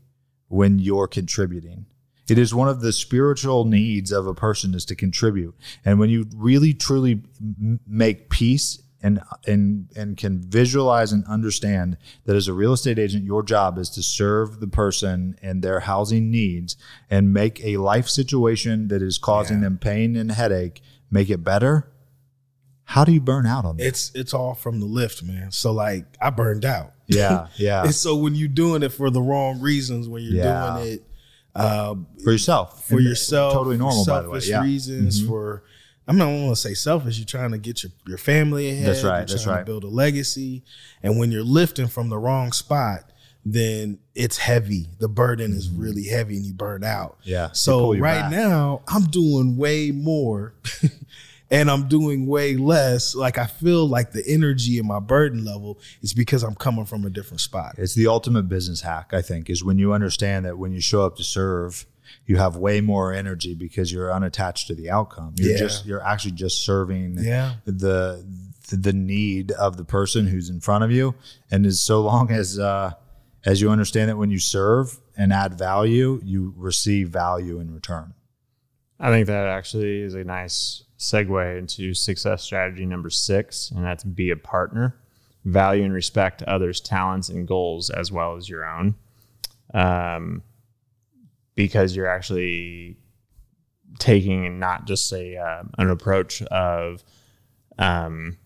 when 0.54 0.78
you're 0.78 1.08
contributing. 1.08 1.88
It 2.30 2.38
is 2.38 2.54
one 2.54 2.70
of 2.70 2.82
the 2.82 2.94
spiritual 2.94 3.66
needs 3.66 4.12
of 4.12 4.28
a 4.28 4.34
person 4.34 4.76
is 4.76 4.86
to 4.86 4.96
contribute. 4.96 5.56
And 5.84 6.00
when 6.00 6.10
you 6.10 6.26
really 6.34 6.74
truly 6.74 7.24
m- 7.42 7.80
make 7.86 8.30
peace 8.30 8.82
and 9.02 9.20
and 9.46 9.90
and 9.96 10.16
can 10.16 10.40
visualize 10.40 11.12
and 11.12 11.26
understand 11.26 11.98
that 12.24 12.36
as 12.38 12.48
a 12.48 12.54
real 12.54 12.72
estate 12.72 12.98
agent 12.98 13.26
your 13.26 13.44
job 13.44 13.78
is 13.78 13.90
to 13.90 14.02
serve 14.02 14.62
the 14.62 14.68
person 14.68 15.36
and 15.42 15.62
their 15.62 15.82
housing 15.82 16.32
needs 16.32 16.78
and 17.10 17.34
make 17.34 17.64
a 17.66 17.78
life 17.78 18.08
situation 18.08 18.88
that 18.88 19.02
is 19.02 19.18
causing 19.18 19.60
them 19.60 19.78
pain 19.78 20.16
and 20.16 20.32
headache 20.32 20.82
make 21.12 21.30
it 21.30 21.44
better 21.44 21.92
how 22.86 23.04
do 23.06 23.12
you 23.12 23.22
burn 23.22 23.46
out 23.46 23.66
on 23.66 23.78
that 23.78 23.86
It's 23.88 24.12
it's 24.14 24.34
all 24.34 24.54
from 24.54 24.80
the 24.80 24.86
lift, 24.86 25.24
man. 25.24 25.52
So 25.52 25.72
like 25.72 26.06
I 26.22 26.30
burned 26.30 26.66
out. 26.66 26.94
yeah 27.08 27.48
yeah 27.58 27.84
And 27.84 27.96
so 27.96 28.16
when 28.16 28.36
you're 28.36 28.48
doing 28.50 28.84
it 28.84 28.90
for 28.90 29.10
the 29.10 29.22
wrong 29.22 29.60
reasons, 29.62 30.08
when 30.08 30.24
you're 30.24 30.44
Yeah. 30.44 30.76
doing 30.78 30.88
it 30.94 31.04
uh, 31.56 31.96
for 32.24 32.32
yourself 32.32 32.88
for 32.88 32.96
And 32.96 33.04
yourself, 33.06 33.54
totally 33.54 33.76
for 33.78 33.84
normal 33.84 34.06
by 34.06 34.22
the 34.22 34.30
way 34.30 34.40
selfish 34.40 34.50
yeah 34.50 34.58
Mm-hmm. 34.58 34.66
reasons, 34.66 35.26
for 35.26 35.64
I'm 36.08 36.18
not 36.18 36.28
want 36.28 36.50
to 36.50 36.56
say 36.62 36.74
selfish. 36.74 37.18
You're 37.18 37.26
trying 37.26 37.52
to 37.52 37.58
get 37.58 37.82
your, 37.84 37.92
your 38.06 38.18
family 38.18 38.70
ahead. 38.70 38.88
That's 38.88 39.04
right, 39.06 39.20
You're 39.20 39.26
that's 39.28 39.44
trying 39.44 39.56
right. 39.58 39.62
To 39.62 39.72
build 39.72 39.84
a 39.86 39.88
legacy, 39.88 40.64
and 41.02 41.18
when 41.18 41.32
you're 41.32 41.46
lifting 41.46 41.88
from 41.88 42.10
the 42.10 42.18
wrong 42.18 42.52
spot, 42.52 43.10
then 43.46 44.00
it's 44.14 44.38
heavy. 44.38 44.90
The 45.00 45.08
burden 45.08 45.54
is 45.54 45.70
really 45.70 46.04
heavy, 46.10 46.36
and 46.36 46.46
you 46.46 46.54
burn 46.54 46.84
out. 46.84 47.20
Mm-hmm. 47.22 47.30
Yeah, 47.30 47.52
So 47.54 47.94
right 47.96 48.24
back. 48.24 48.32
now, 48.32 48.82
I'm 48.90 49.04
doing 49.06 49.56
way 49.56 49.92
more. 49.92 50.56
And 51.54 51.70
I'm 51.72 51.88
doing 51.88 52.26
way 52.26 52.56
less. 52.58 53.14
Like 53.16 53.38
I 53.38 53.46
feel 53.46 53.88
like 53.88 54.12
the 54.12 54.24
energy 54.28 54.78
in 54.80 54.88
my 54.88 55.00
burden 55.00 55.46
level 55.46 55.80
is 56.02 56.14
because 56.14 56.44
I'm 56.44 56.56
coming 56.56 56.86
from 56.86 57.06
a 57.06 57.10
different 57.10 57.42
spot. 57.42 57.76
It's 57.78 57.94
the 57.94 58.08
ultimate 58.08 58.50
business 58.50 58.82
hack, 58.82 59.14
I 59.14 59.22
think, 59.22 59.50
is 59.50 59.64
when 59.64 59.78
you 59.78 59.94
understand 59.94 60.46
that 60.46 60.58
when 60.58 60.72
you 60.74 60.82
show 60.82 61.06
up 61.06 61.16
to 61.18 61.24
serve, 61.24 61.86
you 62.26 62.38
have 62.38 62.58
way 62.58 62.82
more 62.82 63.14
energy 63.14 63.54
because 63.54 63.92
you're 63.94 64.12
unattached 64.12 64.68
to 64.68 64.76
the 64.76 64.90
outcome. 64.90 65.34
You're 65.38 65.52
Yeah. 65.52 65.58
just 65.60 65.86
you're 65.86 66.04
actually 66.04 66.32
just 66.34 66.66
serving 66.66 67.18
Yeah. 67.20 67.56
the 67.66 68.26
the 68.72 68.94
need 68.94 69.52
of 69.52 69.78
the 69.78 69.84
person 69.86 70.26
who's 70.28 70.50
in 70.50 70.60
front 70.60 70.84
of 70.84 70.92
you. 70.92 71.14
And 71.52 71.66
as 71.66 71.82
so 71.82 72.02
long 72.02 72.32
as 72.32 72.58
uh, 72.58 72.94
as 73.46 73.62
you 73.62 73.70
understand 73.70 74.10
that 74.10 74.18
when 74.18 74.32
you 74.32 74.40
serve 74.40 75.00
and 75.16 75.32
add 75.32 75.58
value, 75.58 76.20
you 76.24 76.54
receive 76.58 77.10
value 77.10 77.60
in 77.60 77.74
return. 77.74 78.14
I 79.04 79.10
think 79.10 79.28
that 79.28 79.48
actually 79.48 80.00
is 80.00 80.14
a 80.14 80.24
nice 80.24 80.86
segue 80.98 81.58
into 81.58 81.94
success 81.94 82.42
strategy 82.42 82.86
number 82.86 83.10
six, 83.10 83.70
and 83.70 83.84
that's 83.84 84.06
be 84.06 84.30
a 84.30 84.38
partner. 84.38 84.96
Value 85.44 85.84
and 85.84 85.94
respect 85.94 86.42
others' 86.44 86.80
talents 86.80 87.28
and 87.28 87.46
goals 87.46 87.90
as 87.90 88.14
well 88.14 88.38
as 88.38 88.48
your 88.48 88.66
own. 88.66 88.96
Um, 89.74 90.42
because 91.54 91.98
you're 91.98 92.08
actually 92.08 92.98
taking 94.00 94.58
not 94.58 94.86
just 94.86 95.12
a 95.12 95.36
um 95.36 95.72
an 95.78 95.90
approach 95.90 96.42
of, 96.44 97.04
um, 97.78 98.38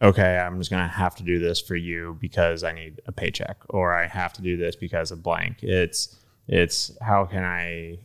okay, 0.00 0.38
I'm 0.38 0.58
just 0.60 0.70
going 0.70 0.82
to 0.82 0.88
have 0.88 1.16
to 1.16 1.24
do 1.24 1.40
this 1.40 1.60
for 1.60 1.74
you 1.74 2.16
because 2.20 2.62
I 2.62 2.70
need 2.70 3.00
a 3.06 3.10
paycheck, 3.10 3.56
or 3.68 3.92
I 3.92 4.06
have 4.06 4.32
to 4.34 4.42
do 4.42 4.56
this 4.56 4.76
because 4.76 5.10
of 5.10 5.24
blank. 5.24 5.64
It's 5.64 6.16
it's 6.46 6.96
how 7.02 7.24
can 7.24 7.42
I 7.42 7.98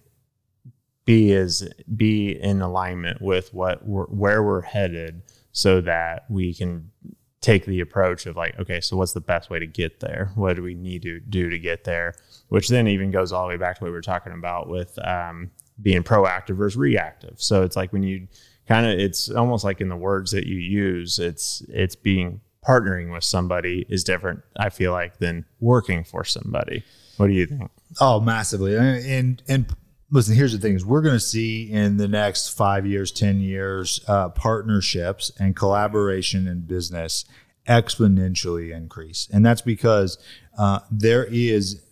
be 1.06 1.32
is 1.32 1.68
be 1.96 2.32
in 2.32 2.62
alignment 2.62 3.22
with 3.22 3.54
what 3.54 3.86
we're, 3.88 4.06
where 4.06 4.44
we're 4.44 4.62
headed 4.62 5.22
so 5.52 5.80
that 5.82 6.26
we 6.30 6.54
can 6.54 6.92
take 7.42 7.66
the 7.66 7.80
approach 7.80 8.26
of 8.26 8.36
like 8.36 8.60
okay 8.60 8.82
so 8.82 8.98
what's 8.98 9.14
the 9.14 9.22
best 9.22 9.52
way 9.52 9.60
to 9.60 9.68
get 9.68 10.00
there? 10.00 10.32
What 10.36 10.56
do 10.56 10.64
we 10.64 10.74
need 10.74 11.04
to 11.04 11.20
do 11.20 11.50
to 11.50 11.60
get 11.60 11.84
there? 11.84 12.16
Which 12.50 12.70
then 12.70 12.88
even 12.88 13.12
goes 13.12 13.32
all 13.32 13.44
the 13.44 13.50
way 13.50 13.58
back 13.58 13.78
to 13.78 13.84
what 13.84 13.90
we 13.90 13.94
were 13.94 14.02
talking 14.02 14.34
about 14.34 14.68
with 14.68 14.98
um, 15.06 15.52
being 15.82 16.04
proactive 16.04 16.58
versus 16.58 16.78
reactive. 16.78 17.36
So 17.38 17.62
it's 17.62 17.76
like 17.76 17.94
when 17.94 18.04
you 18.04 18.28
kind 18.68 18.88
of 18.88 18.98
it's 18.98 19.30
almost 19.30 19.64
like 19.64 19.80
in 19.80 19.90
the 19.90 19.96
words 19.96 20.32
that 20.32 20.48
you 20.48 20.56
use 20.56 21.20
it's 21.20 21.62
it's 21.70 21.96
being 21.96 22.42
partnering 22.68 23.14
with 23.14 23.24
somebody 23.24 23.86
is 23.90 24.04
different 24.04 24.42
i 24.58 24.70
feel 24.70 24.92
like 24.92 25.20
than 25.20 25.46
working 25.60 26.04
for 26.04 26.24
somebody. 26.24 26.84
What 27.18 27.28
do 27.28 27.34
you 27.34 27.46
think? 27.46 27.72
Oh, 28.02 28.20
massively. 28.20 28.76
And 28.76 29.42
and 29.48 29.76
listen, 30.10 30.36
here's 30.36 30.54
the 30.54 30.60
thing: 30.60 30.76
is 30.76 30.86
we're 30.86 31.02
going 31.02 31.16
to 31.16 31.20
see 31.20 31.72
in 31.72 31.98
the 31.98 32.08
next 32.08 32.50
five 32.50 32.86
years, 32.86 33.12
ten 33.12 33.40
years, 33.40 34.00
uh, 34.08 34.30
partnerships 34.30 35.32
and 35.40 35.56
collaboration 35.56 36.48
in 36.48 36.62
business 36.62 37.26
exponentially 37.68 38.76
increase, 38.76 39.28
and 39.32 39.46
that's 39.46 39.62
because 39.62 40.18
uh, 40.58 40.80
there 40.92 41.26
is 41.26 41.84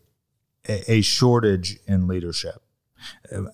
a, 0.68 0.94
a 0.94 1.02
shortage 1.02 1.80
in 1.88 2.08
leadership. 2.08 2.63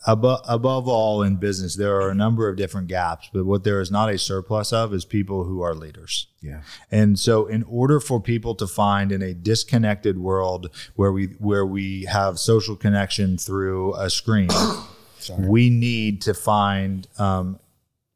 Above, 0.06 0.42
above 0.48 0.88
all, 0.88 1.22
in 1.22 1.36
business, 1.36 1.76
there 1.76 1.96
are 1.96 2.10
a 2.10 2.16
number 2.16 2.50
of 2.50 2.58
different 2.58 2.88
gaps, 2.88 3.30
but 3.34 3.46
what 3.46 3.64
there 3.64 3.82
is 3.82 3.92
not 3.92 4.10
a 4.10 4.18
surplus 4.18 4.72
of 4.72 4.94
is 4.94 5.06
people 5.06 5.44
who 5.44 5.62
are 5.62 5.74
leaders. 5.74 6.28
Yeah. 6.42 6.62
And 6.92 7.20
so 7.20 7.46
in 7.46 7.64
order 7.64 8.00
for 8.00 8.20
people 8.20 8.56
to 8.56 8.68
find 8.68 9.12
in 9.12 9.22
a 9.22 9.34
disconnected 9.34 10.18
world 10.18 10.70
where 10.96 11.12
we 11.12 11.28
where 11.40 11.66
we 11.66 12.06
have 12.06 12.40
social 12.40 12.76
connection 12.76 13.38
through 13.38 13.96
a 13.96 14.10
screen, 14.10 14.50
we 15.38 15.70
need 15.70 16.22
to 16.24 16.34
find 16.34 17.08
um, 17.18 17.60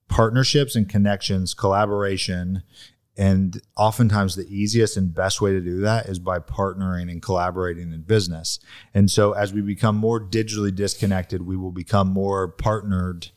partnerships 0.07 0.75
and 0.75 0.87
connections, 0.87 1.53
collaboration. 1.53 2.63
And 3.15 3.61
oftentimes, 3.77 4.35
the 4.35 4.47
easiest 4.47 4.97
and 4.97 5.13
best 5.13 5.39
way 5.39 5.51
to 5.51 5.61
do 5.61 5.81
that 5.81 6.07
is 6.07 6.17
by 6.17 6.39
partnering 6.39 7.11
and 7.11 7.21
collaborating 7.21 7.93
in 7.93 8.01
business. 8.01 8.59
And 8.93 9.11
so, 9.11 9.33
as 9.33 9.53
we 9.53 9.61
become 9.61 9.95
more 9.95 10.19
digitally 10.19 10.73
disconnected, 10.73 11.45
we 11.45 11.55
will 11.55 11.71
become 11.71 12.07
more 12.09 12.47
partnered 12.47 13.29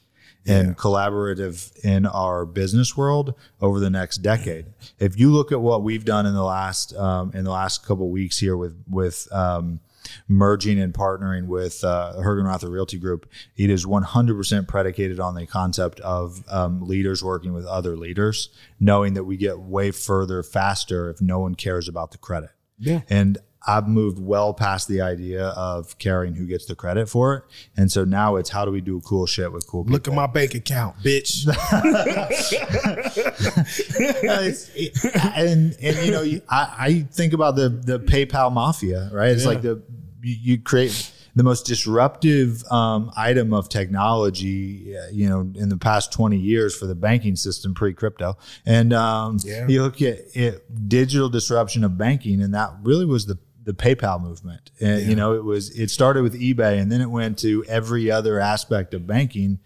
and 0.46 0.68
Yeah. 0.68 0.74
collaborative 0.74 1.76
in 1.84 2.06
our 2.06 2.46
business 2.46 2.96
world 2.96 3.34
over 3.60 3.80
the 3.80 3.90
next 3.90 4.18
decade. 4.18 4.66
If 4.98 5.18
you 5.18 5.30
look 5.32 5.50
at 5.52 5.60
what 5.60 5.82
we've 5.82 6.04
done 6.04 6.24
in 6.24 6.34
the 6.34 6.44
last 6.44 6.94
um, 6.96 7.32
in 7.34 7.44
the 7.44 7.50
last 7.50 7.84
couple 7.84 8.08
weeks 8.10 8.38
here 8.38 8.56
with 8.56 8.76
with 8.88 9.28
um, 9.32 9.80
merging 10.28 10.78
and 10.78 10.92
partnering 10.92 11.46
with 11.46 11.84
uh, 11.84 12.14
Hergenrother 12.16 12.70
Realty 12.70 12.98
Group, 12.98 13.28
it 13.56 13.70
is 13.70 13.84
100% 13.84 14.68
predicated 14.68 15.20
on 15.20 15.34
the 15.34 15.46
concept 15.46 16.00
of 16.00 16.44
um, 16.48 16.86
leaders 16.86 17.22
working 17.22 17.52
with 17.52 17.66
other 17.66 17.96
leaders, 17.96 18.50
knowing 18.80 19.14
that 19.14 19.24
we 19.24 19.36
get 19.36 19.58
way 19.58 19.90
further 19.90 20.42
faster 20.42 21.10
if 21.10 21.20
no 21.20 21.40
one 21.40 21.54
cares 21.54 21.88
about 21.88 22.10
the 22.10 22.18
credit. 22.18 22.50
Yeah. 22.78 23.02
And 23.08 23.38
I've 23.66 23.88
moved 23.88 24.18
well 24.18 24.54
past 24.54 24.88
the 24.88 25.00
idea 25.00 25.46
of 25.48 25.98
caring 25.98 26.34
who 26.34 26.46
gets 26.46 26.66
the 26.66 26.74
credit 26.74 27.08
for 27.08 27.34
it. 27.34 27.42
And 27.76 27.90
so 27.90 28.04
now 28.04 28.36
it's 28.36 28.50
how 28.50 28.64
do 28.64 28.70
we 28.70 28.80
do 28.80 29.00
cool 29.00 29.26
shit 29.26 29.52
with 29.52 29.66
cool 29.66 29.84
people? 29.84 29.92
Look 29.94 30.08
at 30.08 30.14
my 30.14 30.26
bank 30.26 30.54
account, 30.54 30.96
bitch. 31.02 31.46
And 35.36 35.76
and 35.82 35.96
you 36.06 36.12
know 36.12 36.22
I, 36.48 36.74
I 36.78 37.06
think 37.12 37.32
about 37.32 37.56
the 37.56 37.68
the 37.68 37.98
PayPal 37.98 38.52
mafia, 38.52 39.10
right? 39.12 39.30
It's 39.30 39.42
Yeah. 39.42 39.48
like 39.48 39.62
the 39.62 39.82
you, 40.22 40.36
you 40.54 40.58
create 40.60 41.12
the 41.34 41.42
most 41.42 41.66
disruptive 41.66 42.64
um, 42.70 43.10
item 43.16 43.52
of 43.52 43.68
technology, 43.68 44.96
you 45.12 45.28
know, 45.28 45.40
in 45.54 45.68
the 45.68 45.76
past 45.76 46.12
twenty 46.12 46.38
years 46.38 46.74
for 46.76 46.86
the 46.86 46.94
banking 46.94 47.36
system 47.36 47.74
pre 47.74 47.92
crypto, 47.92 48.36
and 48.64 48.92
um, 48.92 49.38
Yeah. 49.44 49.66
you 49.68 49.82
look 49.82 50.00
at 50.02 50.18
it, 50.34 50.88
digital 50.88 51.28
disruption 51.28 51.84
of 51.84 51.98
banking, 51.98 52.40
and 52.42 52.54
that 52.54 52.70
really 52.82 53.04
was 53.04 53.26
the 53.26 53.38
the 53.66 53.74
PayPal 53.74 54.22
movement. 54.22 54.70
And, 54.80 55.02
You 55.06 55.16
know, 55.16 55.34
it 55.34 55.44
was 55.44 55.70
it 55.78 55.90
started 55.90 56.22
with 56.22 56.40
eBay, 56.40 56.80
and 56.80 56.90
then 56.90 57.02
it 57.02 57.10
went 57.10 57.38
to 57.40 57.64
every 57.68 58.10
other 58.10 58.40
aspect 58.40 58.94
of 58.94 59.06
banking, 59.06 59.58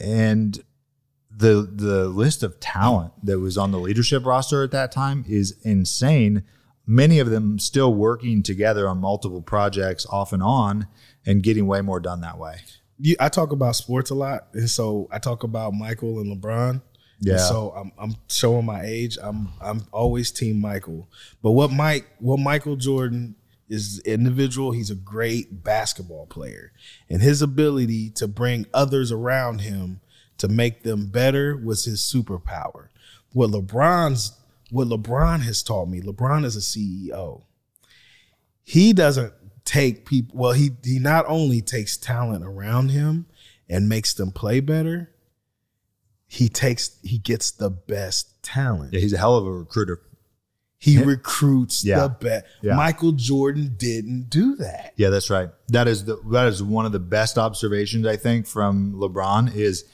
and 0.00 0.58
the 1.36 1.68
the 1.70 2.08
list 2.08 2.42
of 2.42 2.58
talent 2.60 3.12
that 3.22 3.40
was 3.40 3.58
on 3.58 3.72
the 3.72 3.78
leadership 3.78 4.24
roster 4.24 4.62
at 4.62 4.70
that 4.70 4.92
time 4.92 5.24
is 5.28 5.56
insane. 5.62 6.44
Many 6.86 7.18
of 7.18 7.30
them 7.30 7.58
still 7.58 7.92
working 7.92 8.42
together 8.42 8.88
on 8.88 8.98
multiple 8.98 9.42
projects 9.42 10.06
off 10.06 10.32
and 10.32 10.42
on 10.42 10.86
and 11.26 11.42
getting 11.42 11.66
way 11.66 11.82
more 11.82 12.00
done 12.00 12.20
that 12.22 12.38
way. 12.38 12.56
you, 12.98 13.16
I 13.20 13.28
talk 13.28 13.52
about 13.52 13.76
sports 13.76 14.10
a 14.10 14.14
lot, 14.14 14.46
and 14.52 14.70
so 14.70 15.08
I 15.10 15.18
talk 15.18 15.42
about 15.42 15.74
Michael 15.74 16.20
and 16.20 16.40
LeBron. 16.40 16.82
Yeah. 17.20 17.32
And 17.32 17.40
so 17.42 17.72
I'm 17.76 17.92
I'm 17.98 18.16
showing 18.28 18.64
my 18.64 18.82
age. 18.82 19.18
I'm 19.20 19.48
I'm 19.60 19.82
always 19.92 20.30
team 20.30 20.60
Michael. 20.60 21.08
But 21.42 21.52
what 21.52 21.70
Mike 21.72 22.06
what 22.18 22.38
Michael 22.38 22.76
Jordan 22.76 23.34
is 23.70 24.00
individual, 24.04 24.72
he's 24.72 24.90
a 24.90 24.96
great 24.96 25.62
basketball 25.62 26.26
player. 26.26 26.72
And 27.08 27.22
his 27.22 27.40
ability 27.40 28.10
to 28.10 28.26
bring 28.26 28.66
others 28.74 29.12
around 29.12 29.60
him 29.60 30.00
to 30.38 30.48
make 30.48 30.82
them 30.82 31.06
better 31.06 31.56
was 31.56 31.84
his 31.84 32.00
superpower. 32.00 32.88
What 33.32 33.50
LeBron's 33.50 34.36
what 34.70 34.88
LeBron 34.88 35.40
has 35.42 35.62
taught 35.62 35.88
me, 35.88 36.00
LeBron 36.00 36.44
is 36.44 36.56
a 36.56 36.60
CEO. 36.60 37.42
He 38.62 38.92
doesn't 38.92 39.32
take 39.64 40.06
people 40.06 40.38
well, 40.38 40.52
he 40.52 40.70
he 40.84 40.98
not 40.98 41.24
only 41.28 41.60
takes 41.60 41.96
talent 41.96 42.44
around 42.44 42.90
him 42.90 43.26
and 43.68 43.88
makes 43.88 44.14
them 44.14 44.32
play 44.32 44.60
better, 44.60 45.10
he 46.26 46.48
takes 46.48 46.98
he 47.02 47.18
gets 47.18 47.50
the 47.50 47.70
best 47.70 48.42
talent. 48.42 48.92
Yeah, 48.92 49.00
he's 49.00 49.12
a 49.12 49.18
hell 49.18 49.36
of 49.36 49.46
a 49.46 49.52
recruiter. 49.52 50.00
He 50.82 50.96
recruits 51.02 51.84
Yeah. 51.84 52.00
the 52.00 52.08
best. 52.08 52.46
Yeah. 52.62 52.74
Michael 52.74 53.12
Jordan 53.12 53.74
didn't 53.76 54.30
do 54.30 54.56
that. 54.56 54.94
Yeah, 54.96 55.10
that's 55.10 55.28
right. 55.28 55.50
That 55.68 55.86
is 55.86 56.06
the 56.06 56.18
that 56.32 56.46
is 56.48 56.62
one 56.62 56.86
of 56.86 56.92
the 56.92 56.98
best 56.98 57.36
observations 57.36 58.06
I 58.06 58.16
think 58.16 58.46
from 58.46 58.94
LeBron 58.94 59.54
is 59.54 59.84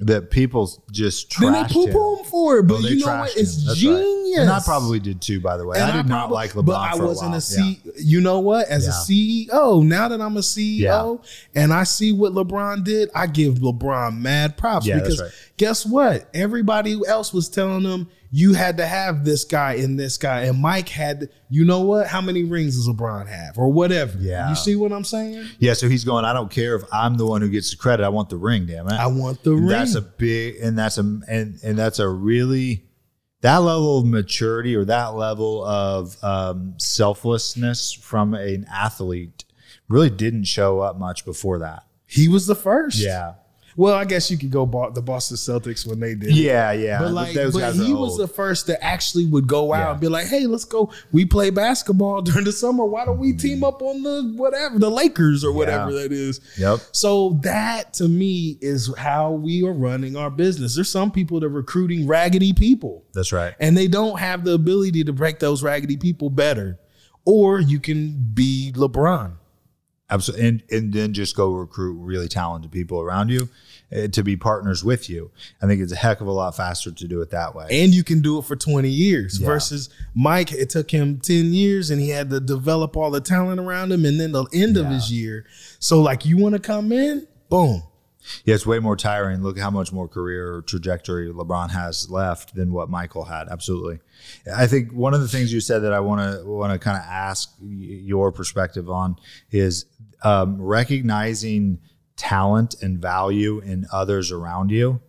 that 0.00 0.30
people 0.30 0.70
just 0.90 1.38
Then 1.40 1.52
they 1.52 1.60
trashed 1.60 1.70
poo 1.72 1.86
him. 1.86 2.18
him 2.18 2.24
for 2.26 2.58
it, 2.58 2.64
but 2.64 2.82
they 2.82 2.90
you 2.90 3.06
know 3.06 3.20
what? 3.20 3.36
It's 3.36 3.56
That's 3.64 3.68
right. 3.68 3.76
genius. 3.96 4.38
And 4.40 4.50
I 4.50 4.58
probably 4.60 4.98
did 4.98 5.22
too, 5.22 5.40
by 5.40 5.56
the 5.56 5.64
way. 5.64 5.78
And 5.78 5.90
I 5.90 5.96
did 5.96 6.08
not 6.08 6.28
probably- 6.28 6.34
like 6.34 6.52
LeBron 6.52 6.64
but 6.66 6.74
I 6.80 6.94
wasn't 6.96 7.34
a 7.36 7.40
C. 7.40 7.80
You 7.96 8.20
know 8.20 8.40
what? 8.40 8.66
As 8.68 8.84
Yeah. 8.84 8.90
a 8.90 8.92
CEO, 8.92 9.82
now 9.82 10.08
that 10.08 10.20
I'm 10.20 10.36
a 10.36 10.42
CEO 10.42 11.20
Yeah. 11.54 11.62
and 11.62 11.72
I 11.72 11.84
see 11.84 12.12
what 12.12 12.32
LeBron 12.34 12.82
did, 12.84 13.08
I 13.14 13.28
give 13.28 13.60
LeBron 13.60 14.18
mad 14.18 14.56
props 14.58 14.84
Yeah, 14.84 14.98
because 14.98 15.20
right. 15.22 15.30
guess 15.56 15.86
what? 15.86 16.28
Everybody 16.34 17.00
else 17.06 17.32
was 17.32 17.48
telling 17.48 17.84
them 17.84 18.08
you 18.36 18.52
had 18.54 18.78
to 18.78 18.86
have 18.86 19.24
this 19.24 19.44
guy 19.44 19.74
and 19.74 19.96
this 19.96 20.18
guy, 20.18 20.42
and 20.46 20.60
Mike 20.60 20.88
had. 20.88 21.28
You 21.48 21.64
know 21.64 21.82
what? 21.82 22.08
How 22.08 22.20
many 22.20 22.42
rings 22.42 22.74
does 22.74 22.88
LeBron 22.88 23.28
have, 23.28 23.56
or 23.56 23.70
whatever? 23.70 24.18
Yeah. 24.18 24.48
You 24.48 24.56
see 24.56 24.74
what 24.74 24.90
I'm 24.92 25.04
saying? 25.04 25.46
Yeah, 25.60 25.74
so 25.74 25.88
he's 25.88 26.02
going. 26.04 26.24
I 26.24 26.32
don't 26.32 26.50
care 26.50 26.74
if 26.74 26.82
I'm 26.92 27.16
the 27.16 27.26
one 27.26 27.42
who 27.42 27.48
gets 27.48 27.70
the 27.70 27.76
credit. 27.76 28.02
I 28.04 28.08
want 28.08 28.30
the 28.30 28.36
ring. 28.36 28.66
Damn 28.66 28.88
it! 28.88 28.92
I 28.94 29.06
want 29.06 29.44
the 29.44 29.52
And 29.52 29.60
ring. 29.60 29.68
That's 29.68 29.94
a 29.94 30.02
big, 30.02 30.56
and 30.56 30.76
that's 30.76 30.98
a, 30.98 31.02
and 31.28 31.60
and 31.62 31.78
that's 31.78 32.00
a 32.00 32.08
really 32.08 32.82
that 33.42 33.58
level 33.58 33.98
of 33.98 34.06
maturity 34.06 34.74
or 34.74 34.84
that 34.86 35.14
level 35.14 35.64
of 35.64 36.16
um, 36.24 36.74
selflessness 36.78 37.92
from 37.92 38.34
an 38.34 38.66
athlete 38.72 39.44
really 39.88 40.10
didn't 40.10 40.44
show 40.44 40.80
up 40.80 40.98
much 40.98 41.24
before 41.24 41.58
that. 41.60 41.84
he 42.06 42.26
was 42.26 42.46
the 42.48 42.54
first. 42.56 42.98
Yeah, 42.98 43.34
Well, 43.76 43.94
I 43.94 44.04
guess 44.04 44.30
you 44.30 44.38
could 44.38 44.50
go 44.50 44.64
the 44.94 45.02
Boston 45.02 45.36
Celtics 45.36 45.86
when 45.86 46.00
they 46.00 46.14
did. 46.14 46.34
yeah, 46.34 46.72
yeah. 46.72 46.98
But 46.98 47.12
like, 47.12 47.34
those 47.34 47.54
but 47.54 47.74
he 47.74 47.92
was 47.92 48.16
the 48.16 48.28
first 48.28 48.66
that 48.68 48.82
actually 48.84 49.26
would 49.26 49.46
go 49.46 49.72
out 49.72 49.78
Yeah. 49.80 49.90
and 49.92 50.00
be 50.00 50.08
like, 50.08 50.26
"Hey, 50.26 50.46
let's 50.46 50.64
go. 50.64 50.92
We 51.12 51.24
play 51.24 51.50
basketball 51.50 52.22
during 52.22 52.44
the 52.44 52.52
summer. 52.52 52.84
Why 52.84 53.04
don't 53.04 53.18
we 53.18 53.30
mm-hmm. 53.30 53.38
team 53.38 53.64
up 53.64 53.82
on 53.82 54.02
the 54.02 54.32
whatever 54.36 54.78
the 54.78 54.90
Lakers 54.90 55.44
or 55.44 55.52
whatever 55.52 55.90
Yeah. 55.90 56.02
that 56.02 56.12
is?" 56.12 56.40
Yep. 56.58 56.80
So 56.92 57.38
that 57.42 57.94
to 57.94 58.08
me 58.08 58.58
is 58.60 58.94
how 58.96 59.32
we 59.32 59.64
are 59.64 59.72
running 59.72 60.16
our 60.16 60.30
business. 60.30 60.74
There's 60.74 60.90
some 60.90 61.10
people 61.10 61.40
that 61.40 61.46
are 61.46 61.50
recruiting 61.50 62.06
raggedy 62.06 62.52
people, 62.52 63.04
That's 63.12 63.32
right. 63.32 63.54
and 63.58 63.76
they 63.76 63.88
don't 63.88 64.18
have 64.18 64.44
the 64.44 64.52
ability 64.52 65.04
to 65.04 65.12
break 65.12 65.38
those 65.38 65.62
raggedy 65.62 65.96
people 65.96 66.30
better. 66.30 66.78
Or 67.26 67.58
you 67.58 67.80
can 67.80 68.30
be 68.34 68.72
LeBron. 68.76 69.32
Absolutely, 70.14 70.46
and 70.48 70.62
and 70.70 70.92
then 70.92 71.12
just 71.12 71.34
go 71.36 71.50
recruit 71.52 71.94
really 71.94 72.28
talented 72.28 72.70
people 72.70 73.00
around 73.00 73.28
you 73.30 73.48
uh, 73.94 74.08
to 74.08 74.22
be 74.22 74.36
partners 74.36 74.82
with 74.84 75.10
you. 75.10 75.30
I 75.62 75.66
think 75.66 75.80
it's 75.82 75.92
a 75.92 75.96
heck 75.96 76.20
of 76.20 76.26
a 76.26 76.32
lot 76.32 76.56
faster 76.56 76.90
to 76.92 77.08
do 77.08 77.20
it 77.20 77.30
that 77.30 77.54
way. 77.54 77.66
and 77.70 77.94
you 77.94 78.04
can 78.04 78.20
do 78.22 78.38
it 78.38 78.44
for 78.44 78.56
20 78.56 78.88
years 78.88 79.38
Yeah. 79.40 79.46
versus 79.46 79.88
Mike 80.14 80.52
it 80.52 80.70
took 80.70 80.90
him 80.90 81.18
10 81.20 81.52
years 81.52 81.90
and 81.90 82.00
he 82.00 82.10
had 82.10 82.30
to 82.30 82.40
develop 82.40 82.96
all 82.96 83.10
the 83.10 83.20
talent 83.20 83.60
around 83.60 83.92
him 83.92 84.04
and 84.04 84.18
then 84.20 84.32
the 84.32 84.44
end 84.52 84.76
of 84.76 84.86
his 84.86 85.10
year 85.12 85.44
so 85.78 86.00
like 86.00 86.24
you 86.24 86.36
want 86.36 86.54
to 86.54 86.60
come 86.60 86.92
in 86.92 87.26
boom 87.48 87.82
Yeah, 88.44 88.54
it's 88.54 88.66
way 88.66 88.78
more 88.78 88.96
tiring. 88.96 89.42
Look 89.42 89.58
how 89.58 89.70
much 89.70 89.92
more 89.92 90.08
career 90.08 90.62
trajectory 90.66 91.28
LeBron 91.32 91.70
has 91.70 92.10
left 92.10 92.54
than 92.54 92.72
what 92.72 92.88
Michael 92.88 93.24
had. 93.24 93.48
Absolutely. 93.48 94.00
I 94.54 94.66
think 94.66 94.92
one 94.92 95.14
of 95.14 95.20
the 95.20 95.28
things 95.28 95.52
you 95.52 95.60
said 95.60 95.80
that 95.80 95.92
I 95.92 96.00
want 96.00 96.20
to 96.20 96.44
want 96.44 96.72
to 96.72 96.78
kind 96.78 96.96
of 96.96 97.04
ask 97.04 97.54
your 97.60 98.32
perspective 98.32 98.88
on 98.88 99.16
is 99.50 99.86
um, 100.22 100.60
recognizing 100.60 101.80
talent 102.16 102.76
and 102.82 102.98
value 102.98 103.58
in 103.60 103.86
others 103.92 104.30
around 104.30 104.70
you. 104.70 105.00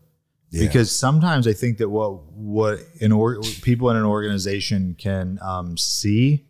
Because 0.51 0.89
sometimes 0.89 1.47
I 1.47 1.53
think 1.53 1.79
that 1.79 1.89
what 1.89 2.31
what 2.31 2.79
an 3.01 3.11
or, 3.11 3.41
people 3.61 3.89
in 3.89 3.97
an 3.97 4.05
organization 4.05 4.95
can 4.97 5.37
um, 5.41 5.77
see 5.77 6.45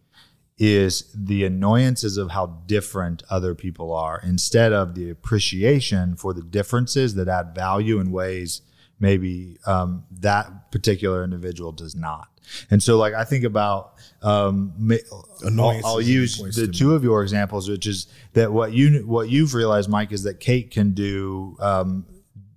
is 0.57 1.11
the 1.13 1.43
annoyances 1.43 2.17
of 2.17 2.31
how 2.31 2.45
different 2.65 3.23
other 3.29 3.53
people 3.53 3.93
are 3.93 4.21
instead 4.23 4.71
of 4.71 4.95
the 4.95 5.09
appreciation 5.09 6.15
for 6.15 6.33
the 6.33 6.41
differences 6.41 7.15
that 7.15 7.27
add 7.27 7.53
value 7.53 7.99
in 7.99 8.11
ways 8.11 8.61
maybe 8.99 9.57
um, 9.65 10.05
that 10.09 10.71
particular 10.71 11.23
individual 11.23 11.71
does 11.71 11.95
not. 11.95 12.29
And 12.69 12.81
so, 12.81 12.97
like, 12.97 13.13
I 13.13 13.23
think 13.23 13.43
about, 13.43 13.95
um, 14.21 14.73
I'll, 15.43 15.81
I'll 15.85 16.01
use 16.01 16.37
the 16.37 16.67
two 16.67 16.93
of 16.93 17.03
your 17.03 17.23
examples, 17.23 17.69
which 17.69 17.87
is 17.87 18.07
that 18.33 18.51
what 18.51 18.71
you 18.71 18.99
what 19.05 19.29
you've 19.29 19.53
realized, 19.53 19.89
Mike, 19.89 20.11
is 20.11 20.23
that 20.23 20.39
Kate 20.39 20.69
can 20.71 20.91
do 20.91 21.57
um, 21.59 22.05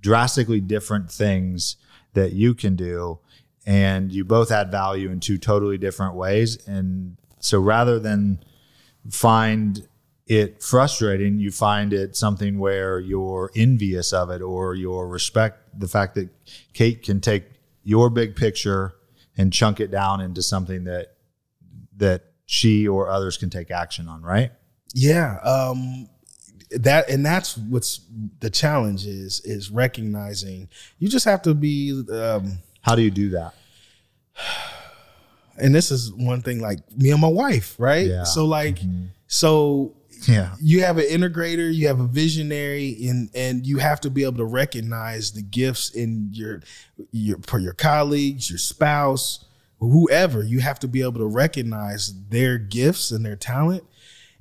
drastically 0.00 0.60
different 0.60 1.10
things 1.10 1.76
that 2.12 2.32
you 2.32 2.54
can 2.54 2.76
do, 2.76 3.18
and 3.66 4.12
you 4.12 4.24
both 4.24 4.50
add 4.50 4.70
value 4.70 5.10
in 5.10 5.20
two 5.20 5.38
totally 5.38 5.78
different 5.78 6.14
ways. 6.14 6.66
And 6.68 7.16
so, 7.40 7.60
rather 7.60 7.98
than 7.98 8.42
find 9.10 9.88
it 10.26 10.62
frustrating, 10.62 11.38
you 11.38 11.50
find 11.50 11.92
it 11.92 12.16
something 12.16 12.58
where 12.58 13.00
you're 13.00 13.50
envious 13.54 14.12
of 14.12 14.30
it 14.30 14.42
or 14.42 14.74
you're 14.74 15.06
respect 15.06 15.78
the 15.78 15.88
fact 15.88 16.14
that 16.14 16.28
Kate 16.74 17.02
can 17.02 17.20
take 17.20 17.44
your 17.82 18.10
big 18.10 18.36
picture 18.36 18.94
and 19.36 19.52
chunk 19.52 19.80
it 19.80 19.90
down 19.90 20.20
into 20.20 20.42
something 20.42 20.84
that 20.84 21.14
that 21.96 22.24
she 22.46 22.86
or 22.86 23.08
others 23.10 23.36
can 23.36 23.50
take 23.50 23.70
action 23.70 24.08
on, 24.08 24.22
right? 24.22 24.52
yeah 24.94 25.38
um 25.44 26.08
that 26.70 27.10
and 27.10 27.24
that's 27.24 27.58
what's 27.58 28.00
the 28.40 28.48
challenge 28.48 29.06
is 29.06 29.42
is 29.44 29.70
recognizing 29.70 30.66
you 30.98 31.08
just 31.08 31.26
have 31.26 31.42
to 31.42 31.52
be 31.52 32.02
um 32.10 32.58
How 32.80 32.94
do 32.94 33.02
you 33.02 33.10
do 33.10 33.28
that? 33.30 33.54
And 35.60 35.74
this 35.74 35.90
is 35.90 36.12
one 36.12 36.42
thing 36.42 36.60
like 36.60 36.78
me 36.96 37.10
and 37.10 37.20
my 37.20 37.28
wife 37.28 37.74
right 37.78 38.06
Yeah. 38.06 38.24
so 38.24 38.44
like 38.46 38.76
mm-hmm. 38.76 39.06
so 39.26 39.94
Yeah. 40.26 40.54
you 40.60 40.82
have 40.82 40.98
an 40.98 41.04
integrator, 41.04 41.72
you 41.72 41.86
have 41.86 42.00
a 42.00 42.06
visionary, 42.06 42.96
and 43.08 43.30
and 43.34 43.66
you 43.66 43.78
have 43.78 44.00
to 44.00 44.10
be 44.10 44.24
able 44.24 44.38
to 44.38 44.44
recognize 44.44 45.32
the 45.32 45.42
gifts 45.42 45.90
in 45.94 46.30
your 46.32 46.60
your 47.12 47.38
for 47.46 47.58
your 47.60 47.72
colleagues, 47.74 48.50
your 48.50 48.58
spouse, 48.58 49.44
whoever. 49.78 50.42
You 50.42 50.58
have 50.60 50.78
to 50.80 50.88
be 50.88 51.02
able 51.02 51.20
to 51.20 51.26
recognize 51.26 52.12
their 52.30 52.58
gifts 52.58 53.12
and 53.12 53.24
their 53.24 53.36
talent, 53.36 53.84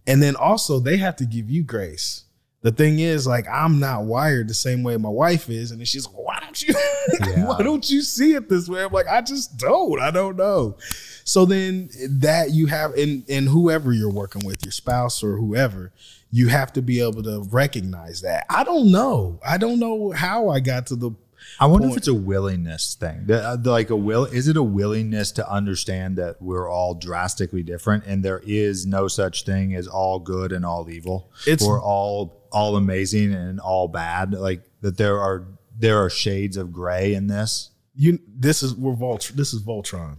and 0.07 0.21
then 0.23 0.35
also 0.35 0.79
they 0.79 0.97
have 0.97 1.15
to 1.17 1.25
give 1.25 1.49
you 1.49 1.63
grace. 1.63 2.23
The 2.63 2.71
thing 2.71 2.99
is, 2.99 3.27
like, 3.27 3.47
I'm 3.47 3.79
not 3.79 4.05
wired 4.05 4.47
the 4.49 4.53
same 4.55 4.81
way 4.83 4.97
my 4.97 5.09
wife 5.09 5.49
is, 5.49 5.69
and 5.71 5.79
then 5.79 5.85
she's 5.85 6.07
like, 6.07 6.17
"Why 6.17 6.39
don't 6.41 6.61
you? 6.61 6.73
Yeah. 7.21 7.45
why 7.47 7.61
don't 7.63 7.89
you 7.89 8.01
see 8.01 8.33
it 8.33 8.49
this 8.49 8.67
way?" 8.67 8.83
I'm 8.83 8.91
like, 8.91 9.07
"I 9.07 9.21
just 9.21 9.57
don't. 9.57 10.01
I 10.01 10.09
don't 10.11 10.35
know." 10.35 10.77
So 11.23 11.45
then 11.45 11.89
that 12.09 12.51
you 12.51 12.65
have 12.67 12.95
in 12.95 13.23
in 13.27 13.47
whoever 13.47 13.93
you're 13.93 14.11
working 14.11 14.43
with, 14.45 14.65
your 14.65 14.71
spouse 14.71 15.23
or 15.23 15.37
whoever, 15.37 15.91
you 16.31 16.47
have 16.47 16.73
to 16.73 16.81
be 16.81 16.99
able 16.99 17.21
to 17.23 17.47
recognize 17.51 18.21
that. 18.21 18.45
I 18.49 18.63
don't 18.63 18.91
know. 18.91 19.39
I 19.47 19.57
don't 19.57 19.79
know 19.79 20.11
how 20.11 20.49
I 20.49 20.59
got 20.59 20.87
to 20.87 20.95
the 20.95 21.11
I 21.59 21.65
wonder 21.65 21.87
if 21.89 21.97
it's 21.97 22.07
a 22.07 22.13
willingness 22.13 22.95
thing. 22.99 23.27
Uh, 23.31 23.57
Like 23.63 23.89
a 23.89 23.95
will, 23.95 24.25
is 24.25 24.47
it 24.47 24.57
a 24.57 24.63
willingness 24.63 25.31
to 25.33 25.49
understand 25.49 26.17
that 26.17 26.41
we're 26.41 26.69
all 26.69 26.93
drastically 26.95 27.63
different, 27.63 28.03
and 28.05 28.23
there 28.23 28.41
is 28.45 28.85
no 28.85 29.07
such 29.07 29.43
thing 29.45 29.73
as 29.73 29.87
all 29.87 30.19
good 30.19 30.51
and 30.51 30.65
all 30.65 30.89
evil, 30.89 31.29
It's- 31.47 31.65
or 31.67 31.79
all 31.81 32.36
all 32.51 32.75
amazing 32.75 33.33
and 33.33 33.59
all 33.59 33.87
bad. 33.87 34.33
Like 34.33 34.63
that, 34.81 34.97
there 34.97 35.19
are 35.19 35.45
there 35.77 36.03
are 36.03 36.09
shades 36.09 36.57
of 36.57 36.71
gray 36.71 37.13
in 37.13 37.27
this. 37.27 37.71
you 37.95 38.19
this 38.27 38.63
is 38.63 38.75
we're 38.75 38.93
Volt 38.93 39.31
this 39.35 39.53
is 39.53 39.61
Voltron. 39.63 40.17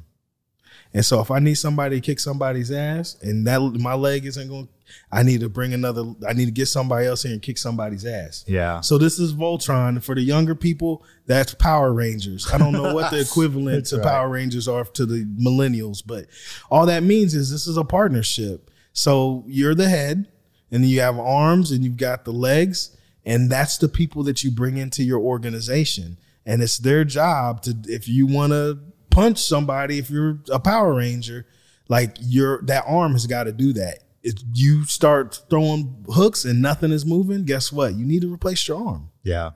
And 0.95 1.05
so 1.05 1.21
if 1.21 1.31
I 1.31 1.38
need 1.38 1.57
somebody 1.57 2.01
to 2.01 2.01
kick 2.01 2.19
somebody's 2.19 2.71
ass 2.71 3.17
and 3.21 3.47
that 3.47 3.61
my 3.61 3.95
leg 3.95 4.25
isn't 4.25 4.49
going 4.49 4.69
I 5.12 5.23
need 5.23 5.41
to 5.41 5.49
bring 5.49 5.75
another 5.75 6.14
I 6.27 6.33
need 6.33 6.47
to 6.47 6.51
get 6.51 6.67
somebody 6.67 7.07
else 7.07 7.23
here 7.23 7.33
and 7.33 7.43
kick 7.43 7.59
somebody's 7.59 8.07
ass. 8.07 8.45
Yeah, 8.49 8.81
So 8.81 8.97
this 8.99 9.19
is 9.19 9.35
Voltron 9.35 10.03
for 10.03 10.14
the 10.14 10.23
younger 10.23 10.55
people. 10.55 11.05
That's 11.27 11.55
Power 11.55 11.93
Rangers. 11.93 12.51
I 12.53 12.59
don't 12.59 12.73
know 12.73 12.95
what 12.95 13.11
the 13.11 13.21
equivalent 13.29 13.87
to 13.87 13.97
right. 13.97 14.05
Power 14.05 14.31
Rangers 14.31 14.67
are 14.67 14.85
to 14.85 15.05
the 15.05 15.25
millennials, 15.25 16.03
but 16.05 16.27
all 16.71 16.87
that 16.87 17.03
means 17.03 17.35
is 17.35 17.51
this 17.51 17.67
is 17.67 17.77
a 17.77 17.85
partnership. 17.85 18.71
So 18.93 19.45
you're 19.47 19.75
the 19.75 19.88
head, 19.88 20.27
and 20.70 20.85
you 20.85 21.00
have 21.00 21.18
arms, 21.18 21.70
and 21.70 21.85
you've 21.85 21.96
got 21.96 22.24
the 22.24 22.33
legs, 22.33 22.96
and 23.24 23.50
that's 23.50 23.78
the 23.78 23.88
people 23.88 24.22
that 24.24 24.42
you 24.42 24.50
bring 24.50 24.76
into 24.76 25.02
your 25.02 25.20
organization. 25.20 26.18
And 26.46 26.62
it's 26.62 26.78
their 26.78 27.04
job 27.04 27.62
to 27.62 27.76
if 27.85 28.09
you 28.09 28.26
want 28.26 28.52
to 28.52 28.78
punch 29.11 29.38
somebody, 29.38 29.98
if 29.98 30.09
you're 30.11 30.38
a 30.50 30.59
Power 30.59 30.94
Ranger, 30.94 31.46
like 31.88 32.16
your 32.20 32.62
that 32.62 32.85
arm 32.87 33.12
has 33.12 33.26
got 33.26 33.44
to 33.44 33.52
do 33.52 33.72
that. 33.74 33.98
If 34.22 34.35
you 34.52 34.85
start 34.85 35.40
throwing 35.48 36.04
hooks 36.09 36.44
and 36.44 36.61
nothing 36.61 36.90
is 36.90 37.07
moving, 37.07 37.44
guess 37.44 37.72
what? 37.72 37.94
You 37.94 38.04
need 38.04 38.22
to 38.22 38.33
replace 38.33 38.66
your 38.66 38.78
arm. 38.87 39.11
yeah, 39.22 39.50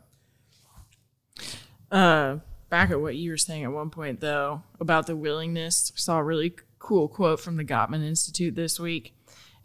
Uh, 1.91 2.39
back 2.71 2.91
at 2.91 3.01
what 3.01 3.17
you 3.17 3.31
were 3.31 3.37
saying 3.37 3.65
at 3.65 3.73
one 3.73 3.91
point 3.91 4.21
though 4.21 4.63
about 4.81 5.07
the 5.07 5.17
willingness, 5.17 5.93
saw 5.95 6.19
a 6.19 6.23
really 6.25 6.55
cool 6.79 7.09
quote 7.09 7.41
from 7.41 7.57
the 7.57 7.65
Gottman 7.65 8.05
Institute 8.05 8.55
this 8.55 8.81
week, 8.81 9.15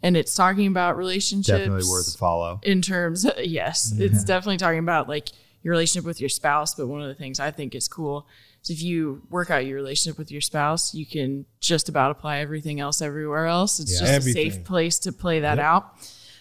and 0.02 0.16
it's 0.16 0.34
talking 0.34 0.66
about 0.66 0.96
relationships. 0.96 1.58
definitely 1.58 1.88
worth 1.88 2.14
a 2.14 2.18
follow. 2.18 2.60
in 2.62 2.80
terms 2.82 3.26
yes 3.38 3.92
it's 3.98 4.24
definitely 4.24 4.56
talking 4.56 4.78
about 4.78 5.08
like 5.08 5.28
your 5.62 5.72
relationship 5.72 6.06
with 6.06 6.20
your 6.20 6.28
spouse 6.28 6.74
but 6.74 6.86
one 6.86 7.02
of 7.02 7.08
the 7.08 7.14
things 7.14 7.40
i 7.40 7.50
think 7.50 7.74
is 7.74 7.88
cool 7.88 8.26
is 8.62 8.70
if 8.70 8.80
you 8.82 9.22
work 9.30 9.50
out 9.50 9.66
your 9.66 9.76
relationship 9.76 10.16
with 10.18 10.30
your 10.30 10.40
spouse 10.40 10.94
you 10.94 11.04
can 11.04 11.44
just 11.60 11.88
about 11.88 12.10
apply 12.10 12.38
everything 12.38 12.78
else 12.80 13.02
everywhere 13.02 13.46
else 13.46 13.80
it's 13.80 13.92
Yeah. 13.94 14.00
just 14.00 14.12
Everything. 14.12 14.46
a 14.48 14.50
safe 14.52 14.64
place 14.64 14.98
to 15.00 15.12
play 15.12 15.40
that 15.40 15.58
out 15.58 15.94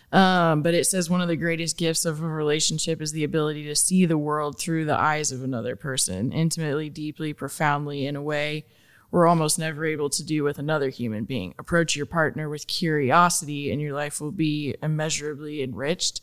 um, 0.09 0.61
but 0.61 0.73
it 0.73 0.85
says 0.85 1.09
one 1.09 1.19
of 1.19 1.27
the 1.27 1.35
greatest 1.35 1.77
gifts 1.77 2.05
of 2.05 2.21
a 2.21 2.27
relationship 2.27 3.01
is 3.01 3.11
the 3.11 3.25
ability 3.25 3.65
to 3.65 3.75
see 3.75 4.05
the 4.05 4.17
world 4.17 4.57
through 4.57 4.85
the 4.85 4.97
eyes 4.97 5.33
of 5.33 5.43
another 5.43 5.75
person 5.75 6.31
intimately 6.31 6.89
deeply 6.89 7.33
profoundly 7.33 8.05
in 8.05 8.15
a 8.15 8.21
way 8.21 8.65
we're 9.11 9.27
almost 9.27 9.57
never 9.57 9.85
able 9.85 10.09
to 10.09 10.23
do 10.23 10.43
with 10.43 10.59
another 10.59 10.89
human 10.89 11.23
being. 11.23 11.53
Approach 11.57 11.95
your 11.95 12.05
partner 12.05 12.49
with 12.49 12.67
curiosity, 12.67 13.71
and 13.71 13.81
your 13.81 13.93
life 13.93 14.19
will 14.19 14.31
be 14.31 14.75
immeasurably 14.83 15.63
enriched. 15.63 16.21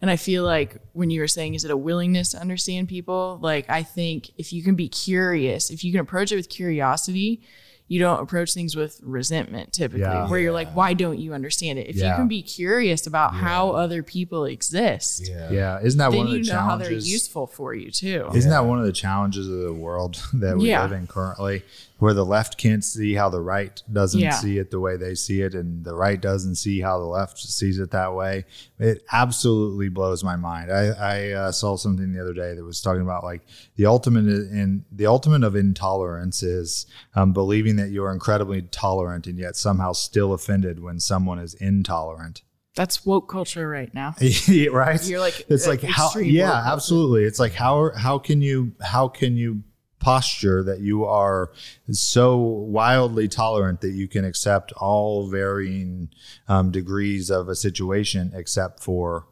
And 0.00 0.10
I 0.10 0.16
feel 0.16 0.44
like 0.44 0.76
when 0.92 1.10
you 1.10 1.20
were 1.20 1.26
saying, 1.28 1.54
is 1.54 1.64
it 1.64 1.70
a 1.70 1.76
willingness 1.76 2.30
to 2.30 2.38
understand 2.38 2.88
people? 2.88 3.38
Like, 3.42 3.68
I 3.68 3.82
think 3.82 4.30
if 4.38 4.52
you 4.52 4.62
can 4.62 4.74
be 4.76 4.88
curious, 4.88 5.70
if 5.70 5.82
you 5.82 5.90
can 5.90 6.00
approach 6.00 6.30
it 6.30 6.36
with 6.36 6.48
curiosity, 6.48 7.40
you 7.88 7.98
don't 7.98 8.20
approach 8.20 8.52
things 8.52 8.76
with 8.76 9.00
resentment 9.02 9.72
typically, 9.72 10.02
Yeah. 10.02 10.28
where 10.28 10.38
you're 10.38 10.52
like, 10.52 10.70
why 10.76 10.92
don't 10.92 11.18
you 11.18 11.32
understand 11.32 11.78
it? 11.78 11.88
If 11.88 11.96
Yeah. 11.96 12.10
you 12.10 12.16
can 12.16 12.28
be 12.28 12.42
curious 12.42 13.06
about 13.06 13.34
how 13.34 13.70
other 13.70 14.02
people 14.02 14.44
exist, 14.44 15.26
Yeah, 15.26 15.80
isn't 15.82 15.96
that 15.98 16.10
then 16.10 16.18
one 16.18 16.26
of 16.28 16.32
you 16.34 16.44
the 16.44 16.52
know 16.52 16.58
how 16.60 16.76
they're 16.76 16.88
challenges? 16.88 17.10
useful 17.10 17.46
for 17.46 17.74
you 17.74 17.90
too. 17.90 18.28
Isn't 18.34 18.50
that 18.50 18.66
one 18.66 18.78
of 18.78 18.84
the 18.84 18.92
challenges 18.92 19.48
of 19.48 19.58
the 19.62 19.72
world 19.72 20.22
that 20.34 20.58
we 20.58 20.68
Yeah. 20.68 20.82
live 20.82 20.92
in 20.92 21.06
currently, 21.06 21.62
where 21.98 22.14
the 22.14 22.24
left 22.24 22.58
can't 22.58 22.84
see 22.84 23.14
how 23.14 23.28
the 23.28 23.40
right 23.40 23.82
doesn't 23.92 24.20
Yeah. 24.20 24.30
see 24.34 24.58
it 24.58 24.70
the 24.70 24.80
way 24.80 24.96
they 24.96 25.14
see 25.14 25.42
it, 25.42 25.54
and 25.54 25.84
the 25.84 25.94
right 25.94 26.20
doesn't 26.20 26.54
see 26.54 26.80
how 26.80 26.98
the 26.98 27.04
left 27.06 27.38
sees 27.38 27.78
it 27.78 27.90
that 27.90 28.14
way? 28.14 28.44
It 28.78 29.02
absolutely 29.12 29.88
blows 29.88 30.22
my 30.22 30.36
mind. 30.36 30.70
I, 30.70 30.86
I 30.88 31.30
uh, 31.32 31.52
saw 31.52 31.76
something 31.76 32.12
the 32.12 32.20
other 32.20 32.34
day 32.34 32.54
that 32.54 32.64
was 32.64 32.80
talking 32.80 33.02
about 33.02 33.24
like 33.24 33.42
the 33.76 33.86
ultimate 33.86 34.26
in 34.26 34.84
the 34.92 35.06
ultimate 35.06 35.42
of 35.44 35.56
intolerance 35.56 36.42
is 36.42 36.86
um, 37.14 37.32
believing 37.32 37.76
that 37.76 37.90
you're 37.90 38.12
incredibly 38.12 38.62
tolerant 38.62 39.26
and 39.26 39.38
yet 39.38 39.56
somehow 39.56 39.92
still 39.92 40.32
offended 40.32 40.80
when 40.80 41.00
someone 41.00 41.38
is 41.38 41.54
intolerant. 41.54 42.42
That's 42.76 43.04
woke 43.04 43.28
culture 43.28 43.68
right 43.68 43.92
now. 43.92 44.14
right 44.70 45.04
You're 45.04 45.18
like, 45.18 45.44
it's 45.48 45.66
like 45.66 45.82
how 45.82 46.16
yeah 46.18 46.62
absolutely 46.72 47.24
it's 47.24 47.40
like 47.40 47.52
how 47.54 47.90
how 47.96 48.18
can 48.18 48.40
you 48.40 48.72
how 48.80 49.08
can 49.08 49.36
you 49.36 49.64
posture 50.00 50.62
that 50.62 50.80
you 50.80 51.04
are 51.04 51.50
so 51.90 52.36
wildly 52.36 53.28
tolerant 53.28 53.80
that 53.80 53.92
you 53.92 54.08
can 54.08 54.24
accept 54.24 54.72
all 54.72 55.28
varying 55.28 56.08
um, 56.48 56.70
degrees 56.70 57.30
of 57.30 57.48
a 57.48 57.54
situation 57.54 58.32
except 58.34 58.82
for 58.82 59.26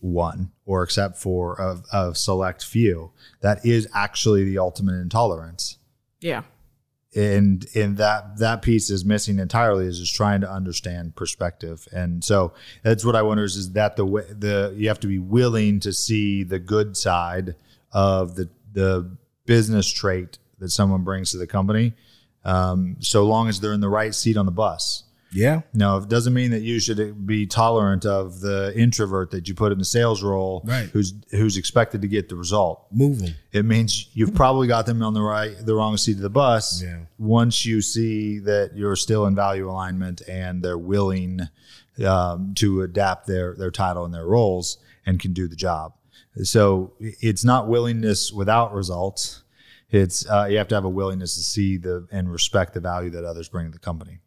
one 0.00 0.50
or 0.64 0.82
except 0.82 1.18
for 1.18 1.56
a, 1.56 1.96
a 1.96 2.14
select 2.14 2.64
few. 2.64 3.12
That 3.40 3.64
is 3.64 3.88
actually 3.94 4.44
the 4.44 4.58
ultimate 4.58 4.94
intolerance. 4.94 5.78
Yeah. 6.20 6.42
and 7.14 7.66
and 7.74 7.96
that 7.96 8.38
that 8.38 8.62
piece 8.62 8.90
is 8.90 9.04
missing 9.04 9.38
entirely 9.38 9.86
is 9.86 9.98
just 9.98 10.14
trying 10.14 10.40
to 10.42 10.50
understand 10.50 11.16
perspective. 11.16 11.88
And 11.92 12.22
so 12.22 12.52
that's 12.82 13.04
what 13.04 13.16
i 13.16 13.22
wonder 13.22 13.44
is, 13.44 13.56
is 13.56 13.72
that 13.72 13.96
the 13.96 14.06
way 14.06 14.24
the 14.30 14.72
you 14.76 14.88
have 14.88 15.00
to 15.00 15.06
be 15.06 15.18
willing 15.18 15.80
to 15.80 15.92
see 15.92 16.44
the 16.44 16.58
good 16.58 16.96
side 16.96 17.56
of 17.92 18.36
the 18.36 18.48
the 18.72 19.16
business 19.46 19.90
trait 19.90 20.38
that 20.58 20.70
someone 20.70 21.02
brings 21.02 21.30
to 21.32 21.38
the 21.38 21.46
company 21.46 21.92
um, 22.44 22.96
so 23.00 23.24
long 23.26 23.48
as 23.48 23.60
they're 23.60 23.72
in 23.72 23.80
the 23.80 23.88
right 23.88 24.14
seat 24.14 24.36
on 24.36 24.46
the 24.46 24.52
bus 24.52 25.04
Yeah. 25.32 25.60
no, 25.74 25.98
it 25.98 26.08
doesn't 26.08 26.32
mean 26.34 26.50
that 26.52 26.62
you 26.62 26.80
should 26.80 27.26
be 27.26 27.46
tolerant 27.46 28.04
of 28.06 28.40
the 28.40 28.72
introvert 28.76 29.30
that 29.32 29.46
you 29.48 29.54
put 29.54 29.72
in 29.72 29.78
the 29.78 29.84
sales 29.84 30.22
role, 30.22 30.62
Right. 30.64 30.88
Who's 30.92 31.12
who's 31.30 31.56
expected 31.56 32.02
to 32.02 32.08
get 32.08 32.28
the 32.28 32.36
result. 32.36 32.86
Move 32.90 33.20
them. 33.20 33.34
It 33.52 33.64
means 33.64 34.08
you've 34.12 34.34
probably 34.34 34.66
got 34.68 34.86
them 34.86 35.02
on 35.02 35.14
the 35.14 35.22
right, 35.22 35.54
the 35.64 35.74
wrong 35.74 35.96
seat 35.98 36.16
of 36.16 36.22
the 36.22 36.30
bus. 36.30 36.82
Yeah. 36.82 36.98
Once 37.18 37.64
you 37.64 37.80
see 37.80 38.40
that 38.40 38.72
you're 38.74 38.96
still 38.96 39.24
in 39.26 39.34
value 39.36 39.70
alignment 39.70 40.20
and 40.28 40.62
they're 40.64 40.78
willing 40.78 41.42
um, 42.04 42.54
to 42.56 42.82
adapt 42.82 43.26
their 43.26 43.54
their 43.56 43.70
title 43.70 44.04
and 44.04 44.12
their 44.14 44.26
roles 44.26 44.78
and 45.06 45.20
can 45.20 45.32
do 45.32 45.46
the 45.46 45.56
job, 45.56 45.92
so 46.44 46.92
it's 46.98 47.44
not 47.44 47.68
willingness 47.68 48.32
without 48.32 48.72
results. 48.72 49.42
It's 49.90 50.28
uh, 50.28 50.46
you 50.48 50.58
have 50.58 50.68
to 50.68 50.74
have 50.74 50.84
a 50.84 50.88
willingness 50.88 51.34
to 51.34 51.40
see 51.40 51.76
the 51.76 52.06
and 52.12 52.30
respect 52.30 52.74
the 52.74 52.80
value 52.80 53.10
that 53.10 53.24
others 53.24 53.48
bring 53.48 53.66
to 53.66 53.72
the 53.72 53.78
company. 53.78 54.20